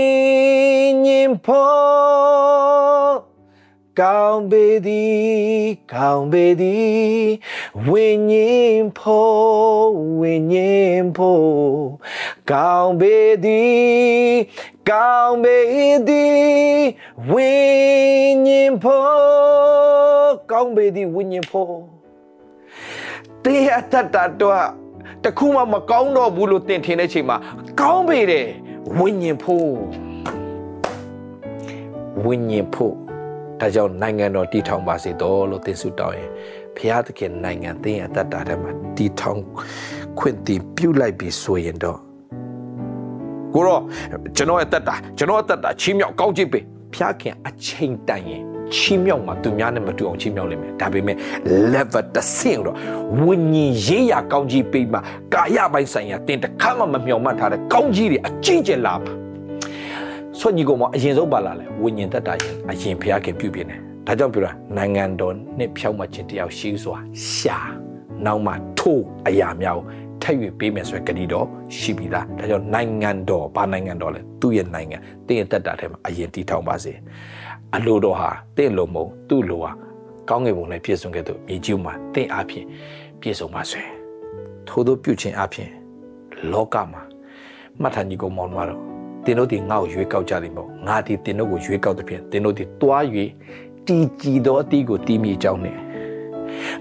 [1.06, 3.27] ညာဉ်ဖို့
[4.02, 7.26] ကောင်းပေသည်ကောင်းပေသည်
[7.88, 9.92] ဝိညာဉ်ဖို့
[10.22, 11.48] ဝိညာဉ်ဖို့
[12.52, 14.32] ကောင်းပေသည်
[14.92, 15.58] ကောင်းပေ
[16.10, 16.42] သည်
[17.32, 17.52] ဝိ
[18.46, 21.76] ညာဉ်ဖို့ကောင်းပေသည်ဝိညာဉ်ဖို့
[23.44, 24.68] တေးအတ္တတော့
[25.24, 27.38] တခုမှမကောင်းတော့ဘူးလို့သင်ထင်တဲ့ချိန်မှာ
[27.82, 28.48] ကောင်းပေတယ်
[28.98, 29.72] ဝိညာဉ်ဖို့
[32.26, 33.07] ဝိညာဉ်ဖို့
[33.60, 36.30] ဒါကြောင့်နိုင်ငံတော်တည်ထောင်ပါစေတော်လို့သင်ဆုတောင်းရင်
[36.76, 39.42] ဘုရားသခင်နိုင်ငံသင်ရဲ့အတ္တတာထဲမှာတည်ထောင်
[40.20, 42.00] ခွင့်တည်ပြုလိုက်ပြီဆိုရင်တော့
[43.54, 43.82] ကိုတော့
[44.36, 46.60] ကျွန်တော်ရဲ့အတ္တတာကျွန်တော်အတ္တတာချင်းမြောက်ကောင်းချစ်ပေ
[46.94, 48.44] ဘုရားခင်အချိန်တန်ရင်
[48.76, 51.18] ချီးမြှောက်မှာသူများနဲ့မတူအောင်ချီးမြှောက်လိမ့်မယ်ဒါပေမဲ့
[51.74, 52.76] level တစ်ဆင့်တော့
[53.24, 55.02] ဝိညာဉ်ရေးရာကောင်းကြီးပေးမှာ
[55.34, 59.27] ကာယပိုင်းဆိုင်ရာတင်တခါမှမမျှော်မှန်းထားတဲ့ကောင်းကြီးတွေအကြီးကျယ်လာမှာ
[60.40, 63.76] ဆွညီကောင်မအရင်ဆုံးပါလာလဲဝိညာဉ်သက်တာရင်အရင်ဖျားခင်ပြုပြနေ
[64.08, 66.98] ဒါကြောင့်ပြောတာနိုင်ငံတော်နှစ်ဖြောက်မှခြင်းတယောက်ရှိစွာ
[67.34, 67.58] ရှာ
[68.26, 69.86] နောက်မှထိုးအရာများကို
[70.22, 76.94] ထပ်၍ပေးမယ်ဆိုတဲ့ဂတိတော်ရှိပြီသားဒါကြောင့်နိုင်ငံတော်ဘာနိုင်ငံတော်လဲသူ့ရဲ့နိုင်ငံတင်းရဲ့တက်တာထဲမှာအရင်တည်ထောင်ပါစေ
[77.76, 79.72] အလိုတော်ဟာတင့်လိုမုံသူ့လိုဟာ
[80.30, 82.66] ကောင်းကင်ဘုံနဲ့ပြည့်စုံခဲ့သူမြေကြီးမှာတင့်အားဖြင့်
[83.22, 83.82] ပြည့်စုံပါစေ
[84.68, 85.70] ထို့သောပြုခြင်းအားဖြင့်
[86.52, 87.02] လောကမှာ
[87.82, 93.04] မှတ်ထားညီကောင်မောင်တို့ တော့တင်တို့ဒီငါ့ကိုရွေးကောက်ကြတယ်မဟုတ်ငါဒီတင်တို့ကိုရွေးကောက်တဲ့ဖြင့်တင်တို့ဒီတွား၍
[93.88, 95.78] တည်ကြည်သောအတီးကိုတီးမိကြောင်းနဲ့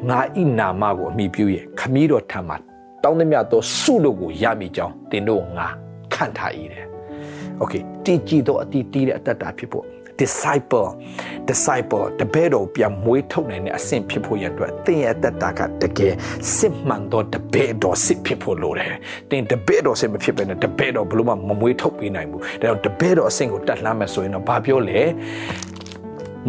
[0.08, 1.44] ငါဤနာမကိုအမိပြု၍
[1.78, 2.56] ခမည်းတော်ထံမှာ
[3.02, 5.66] တောင်းသမျှသောဆုတို့ကိုရမိကြောင်းတင်တို့ငါ
[6.14, 6.84] ခံထား၏တဲ့။
[7.60, 9.84] Okay တည်ကြည်သောအတီးတီးတဲ့အတ္တတာဖြစ်ဖို့
[10.20, 10.88] disciple
[11.48, 16.12] disciple တပည့်တော်ပြန်မွေးထုတ်နိုင်တဲ့အဆင့်ဖြစ်ဖို့ရအတွက်သင်ရဲ့အတ္တကတကယ်
[16.56, 18.92] စစ်မှန်သောတပည့်တော်စစ်ဖြစ်ဖို့လိုတယ်။
[19.30, 25.00] သင်တပည့်တော်စစ်မဖြစ်ဘဲနဲ့တပည့်တော်ဘလို့မှမမွေးထုတ်ပေးနိုင်ဘူး။ဒါကြောင့်တပည့်တော်အဆင့်ကိုတက်လှမ်းမယ်ဆိုရင်တော့ဘာပြောလဲ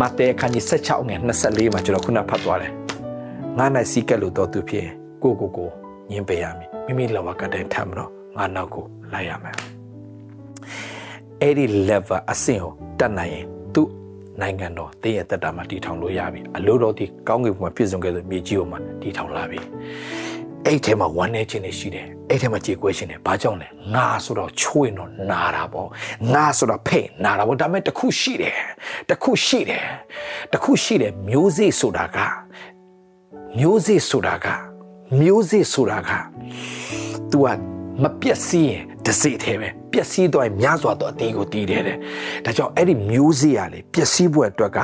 [0.02, 2.72] မဿဲအခန်းကြီး16ငယ်24မှာကျွန်တော်ခုနဖတ်သွားတယ်
[3.58, 4.88] ငါ၌စီးကပ်လို့တော့သူဖြစ်
[5.24, 5.70] ကိုကိုကို
[6.12, 9.56] ညင်ပေးရမည်မိမိလောဘကတဲ့ထမ်းမတော့ငါနောက်ကိုလိုက်ရမယ်
[11.42, 13.46] အဲ့ဒီ level အဆင့်ကိုတက်နိုင်ရင်
[13.78, 13.84] သူ
[14.42, 19.60] နိုင်ငံတော်တည့်ရတက်တာမှာတည်ထောင်လို့ရပြီအလို့တော်ဒီကောင်းကင်ဘုံမှာပြည့်စုံခဲ့တဲ့မြေကြီးပေါ်မှာတည်ထောင်လာပြီ
[20.66, 25.88] အဲ့ထဲမှာဝမ်းနေခြင်းတွေရှိတယ်အဲ့ထဲမှာကြေကွဲခြင်းတွေဘာကြောင့်လဲငါဆိုတော့ချွေးတော့နာတာပေါ့
[26.34, 28.58] ငါဆိုတော့ဖိတ်နာတာပေါ့ဒါပေမဲ့တခုရှိတယ်
[29.10, 29.86] တခုရှိတယ်
[30.54, 32.18] တခုရှိတယ်မျိုးစေ့ဆိုတာက
[33.60, 34.48] မျိုးစေ့ဆိုတာက
[35.20, 36.10] မျိုးစေ့ဆိုတာက
[37.32, 41.98] तू က မပြက်စီးရင်တစိသေးပဲပျက်စီးသွားရင်များစွာသောအသေးကိုတီးတယ်တဲ့
[42.46, 44.78] ဒါကြောင့်အဲ့ဒီမျိုးစေ့ရလေပျက်စီးဖို့အတွက်က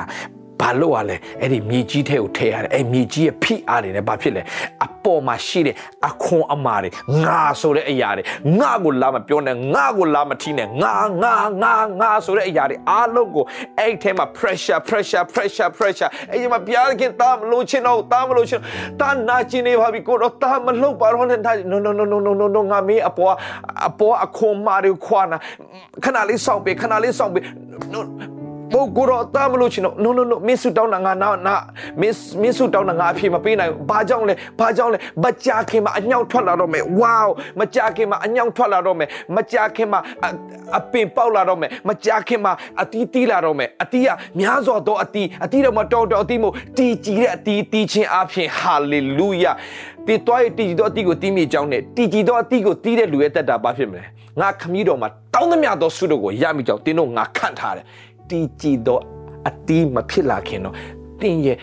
[0.63, 4.41] ဘာလို့ ਆ လဲအဲ့ဒီမြေကြီးထဲကိုထည့်ရတယ်အဲ့မြေကြီးရဲ့ဖိအားတွေနဲ့ဘာဖြစ်လဲ
[4.85, 5.75] အပေါ်မှာရှိတဲ့
[6.09, 6.89] အခွန်အမာတွေ
[7.25, 8.23] ငါဆိုတဲ့အရာတွေ
[8.59, 10.93] ငါကိုလာမပြောနဲ့ငါကိုလာမထီးနဲ့ငါ
[11.23, 13.43] ငါငါငါဆိုတဲ့အရာတွေအားလုံးကို
[13.79, 18.59] အဲ့ထဲမှာ pressure pressure pressure pressure အဲ့ဒီမှာဘုရားခင်တာမလို့ချင်တော့တာမလို့ချင်
[19.01, 21.39] တာနာကျင်နေပါပြီကိုတော့တာမလို့ပါတော့နဲ့
[21.71, 23.35] no no no no no no no ငါမေးအပေါ်
[23.87, 25.37] အပေါ်အခွန်မာတွေခွာနာ
[26.03, 27.43] ခဏလေးစောင့်ပေးခဏလေးစောင့်ပေး
[28.73, 31.55] ဘို့ကိုတော့တားမလို့ချင်တော့ no no no မင်းဆူတောင်းတာငါနာနာ
[32.01, 37.27] မင်းမင်းဆူတောင်းတာငါအဖြေမပေးနိုင်ဘူးဘာကြောင့်လဲဘာကြောင့်လဲမကြခင်မှာအညောင်ထွက်လာတော့မယ် wow
[37.59, 39.99] မကြခင်မှာအညောင်ထွက်လာတော့မယ်မကြခင်မှာ
[40.77, 44.09] အပင်ပေါက်လာတော့မယ်မကြခင်မှာအတီးတီးလာတော့မယ်အတီးက
[44.39, 49.55] များစွာသောအတီးအတီးတော့မတော်တော်အတီးမို့တီးကြည်တဲ့အတီးတီးခြင်းအပြင် hallelujah
[50.07, 54.03] တီတွားရတီးတော့အတီးကိုတီးမိကြောင်းနဲ့တီးကြည်တော့အတီးကိုတီးတဲ့လူရဲ့တက်တာဘာဖြစ်မလဲ
[54.39, 57.85] ငါခမည်းတော်မှာတောင်းသမျှသောဆုတို့ကိုရမိကြောင်းတင်းတို့ငါခန့်ထားတယ်
[58.29, 58.99] တည်ကြည်သော
[59.47, 60.75] အတီးမဖြစ်လာခင်တော့
[61.21, 61.57] တင်းရဲ့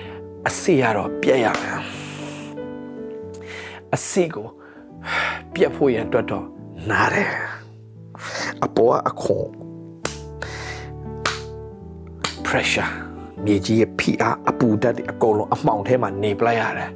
[0.48, 1.78] အစေရတော့ပြက်ရမယ်
[3.94, 4.46] အစေကို
[5.54, 6.46] ပြက်ဖို့ရအတွက်တော့
[6.90, 7.30] နားတယ်
[8.64, 9.48] အပေါ်အခွန်
[12.46, 12.92] pressure
[13.44, 16.90] မြေကြီးရဲ့ဖိအားအပူဓာတ်တွေအကုန်လုံးအမှောင်ထဲမှာနေပလိုက်ရတယ်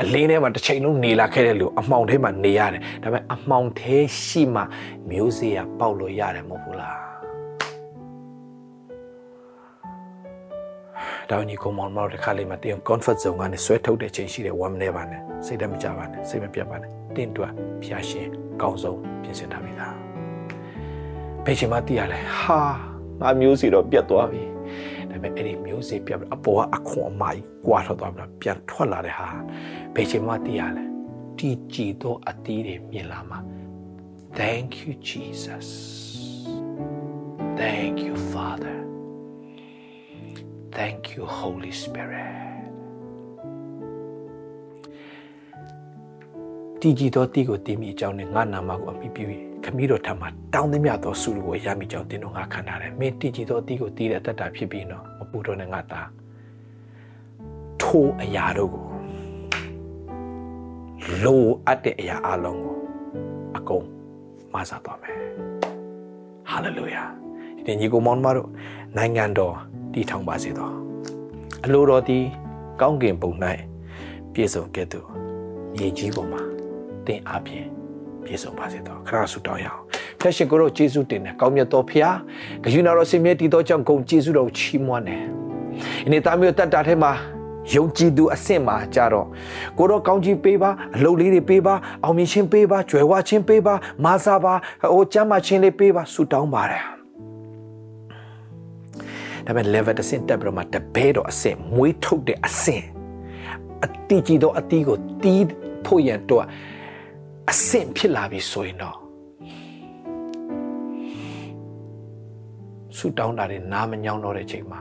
[0.00, 4.62] အလင်းထဲမှာတစ်ချိန်လုံးနေလာခဲ့တဲ့လူအမှောင်ထဲမှာနေရတယ်ဒါပေမဲ့အမှောင်ထဲရှိမှ
[5.10, 7.09] မျိုးစေ့ရပေါက်လို့ရတယ်မဟုတ်ဘူးလား
[11.30, 17.52] တောင်းညီကောင်မောင်မောင်တခါလေးမှာတင်း comfort zone ကနေဆွဲထုတ်တဲ့ချိန်ရှိတယ်ဝမ်းမနေပါနဲ့စိတ်တမကြပါနဲ့စိတ်မပြတ်ပါနဲ့တင်းတွက်
[17.82, 18.28] ဖျားရှင်
[18.62, 19.94] ကောင်းဆုံးပြင်ဆင်ထားပြီလား
[21.44, 22.60] ဘယ်ချိန်မှတည်ရလဲဟာ
[23.20, 24.42] ငါမျိုးစီတော့ပြတ်သွားပြီ
[25.10, 29.28] ဒါပေမဲ့အဲ့ဒီမျိုးစေ့ပြတ်အပေါ်ကအခွန်အမကြီးကွာထွက်သွားပြီပြန်ထွက်လာတဲ့ဟာ
[29.94, 30.84] ဘယ်ချိန်မှတည်ရလဲ
[31.38, 33.38] တီကြည်သောအသီးတွေမြင်လာမှာ
[34.38, 35.68] Thank you Jesus
[37.60, 38.89] Thank you Father
[40.78, 42.40] Thank you Holy Spirit
[46.80, 49.24] တည်ကြည်သောတည်ကိုတည်မိအကြောင်းနဲ့ငါနာမကိုအမိပြု၍
[49.64, 56.08] ခမည်းတော်ထံမှာတောင်းသမျှသောဆုကိုရမိကြောင်းတင်းတို့ငါခံထားတယ်။မင်းတည်ကြည်သောတည်ကိုတည်တဲ့အတ္တဖြစ်ပြီးတော့မပူတော့နဲ့ငါသား
[57.82, 58.86] ထိုးအရာတို့ကို
[61.24, 62.76] လိုအပ်တဲ့အရာအလုံးကို
[63.56, 63.86] အကုန်
[64.52, 65.16] မဆာသွားမယ်။
[66.50, 67.02] ဟာလေလုယာ။
[67.64, 68.48] ဒီညီကိုမောင်မတို့
[68.96, 69.54] နိုင်ငံတော်
[69.94, 70.70] တည်ထောင်ပါစေသော
[71.64, 72.24] အလိုတော်သည်
[72.80, 73.32] ကောင်းကင်ဘုံ၌
[74.32, 75.00] ပြည့်စုံခဲ့သူ
[75.74, 76.42] မြေကြီးပေါ်မှာ
[77.06, 77.66] တင်အားဖြင့်
[78.24, 79.82] ပြည့်စုံပါစေသောခရဆုတောင်းရအောင်
[80.20, 82.14] ဖက်ရှင်ကိုတော့ယေရှုတင်တယ်ကောင်းမြတ်တော်ဖခင်
[82.64, 85.22] ဂရုဏာတော်စင်မြဲတည်သောကြောင့်ဂုဏ်ယေရှုတော်ချီးမွမ်းတယ်
[86.04, 87.12] ဒီနေ့သားမျိုးတတ်တာထဲမှာ
[87.74, 89.26] ယုံကြည်သူအဆင့်မှာကြတော့
[89.78, 91.74] ကိုတော့ကောင်းကြီးပေးပါအလုပ်လေးတွေပေးပါ
[92.04, 93.74] အောင်မြင်ခြင်းပေးပါကြွယ်ဝခြင်းပေးပါ
[94.04, 94.54] မာစာပါ
[94.92, 96.99] ဟိုကျမ်းမာခြင်းလေးပေးပါဆုတောင်းပါတယ်
[99.50, 102.84] ဒါဒါပေမဲ့ level တစ်ဆင့်တက်ပြီးတော့မှတပဲတော့အဆင့်မွေးထုတ်တဲ့အဆင့်
[103.84, 105.44] အတီးကြီးတော့အတီးကိုတီး
[105.86, 106.44] ဖို့ရန်တော့
[107.50, 108.96] အဆင့်ဖြစ်လာပြီဆိုရင်တော့
[112.96, 114.80] ဆူတောင်းတာတွေနားမညောင်းတော့တဲ့ချိန်မှာ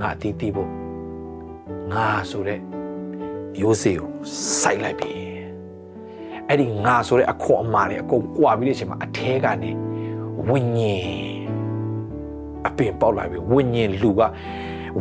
[0.00, 0.70] ငါအတီးတီးဖို့
[1.92, 2.60] ငါဆိုတဲ့
[3.56, 4.10] မျိုးစေ့ကို
[4.60, 5.10] စိုက်လိုက်ပြီ
[6.48, 9.70] အဲ့ဒီငါဆိုတဲ့အခွန်အမာတွေအကုန်ကွာပြီးတဲ့အချိန်မှာအထဲကနေ
[10.48, 11.31] ဝိညာဉ်
[12.66, 14.20] အပင်ပေါက်လာပြီဝိညာဉ်လူက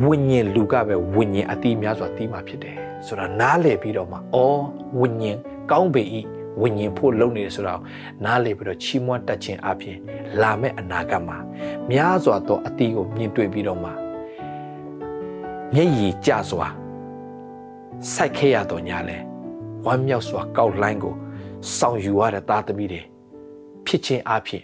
[0.05, 4.61] ဝိညာဉ်လူကပဲဝိညာဉ်အတိများစွာတီးမှဖြစ်တယ်ဆိုတာနားလည်ပြီးတော့မှအော်
[4.99, 5.37] ဝိညာဉ်
[5.71, 6.03] ကောင်းပေ၏
[6.61, 7.81] ဝိညာဉ်ဖို့လုံနေတယ်ဆိုတော့
[8.25, 9.97] နားလည်ပြီးတော့ချီးမွမ်းတတ်ခြင်းအပြင်
[10.41, 11.37] လာမယ့်အနာဂတ်မှာ
[11.91, 13.89] များစွာသောအတီးကိုမြင်တွေ့ပြီးတော့မှ
[15.73, 16.67] မျက်ရည်ကျစွာ
[18.13, 19.17] စိုက်ခဲ့ရတော့ညာလဲ
[19.85, 21.15] ဝမ်းမြောက်စွာကောက်လိုင်းကို
[21.77, 23.01] ဆောင်ယူရတဲ့သားသမီးတွေ
[23.85, 24.63] ဖြစ်ခြင်းအဖြစ်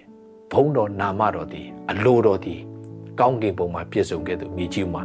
[0.51, 2.61] ဘုံတော်နာမတော်သည် အလိုတော်သည်
[3.19, 5.01] ကောင်းကင်ဘုံမှာပြည့်စုံခဲ့သူမြေကြီးမှာ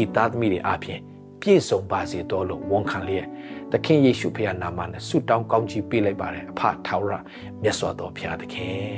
[0.00, 0.98] ဤသားသမီးတွေအဖြစ်
[1.40, 3.26] ပြည့်စုံပါစေတော်လို့ဝန်ခံလျက်
[3.72, 7.12] သခင်ယေရှုဖခင်နာမနဲ့ဆုတောင်းကောင်းချီးပေးလိုက်ပါတယ်အဖထာဝရ
[7.62, 8.96] မြတ်စွာဘုရားသခင်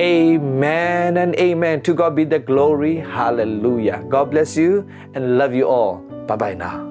[0.00, 4.72] Amen and amen to God be the glory hallelujah God bless you
[5.14, 5.92] and love you all
[6.28, 6.87] bye bye now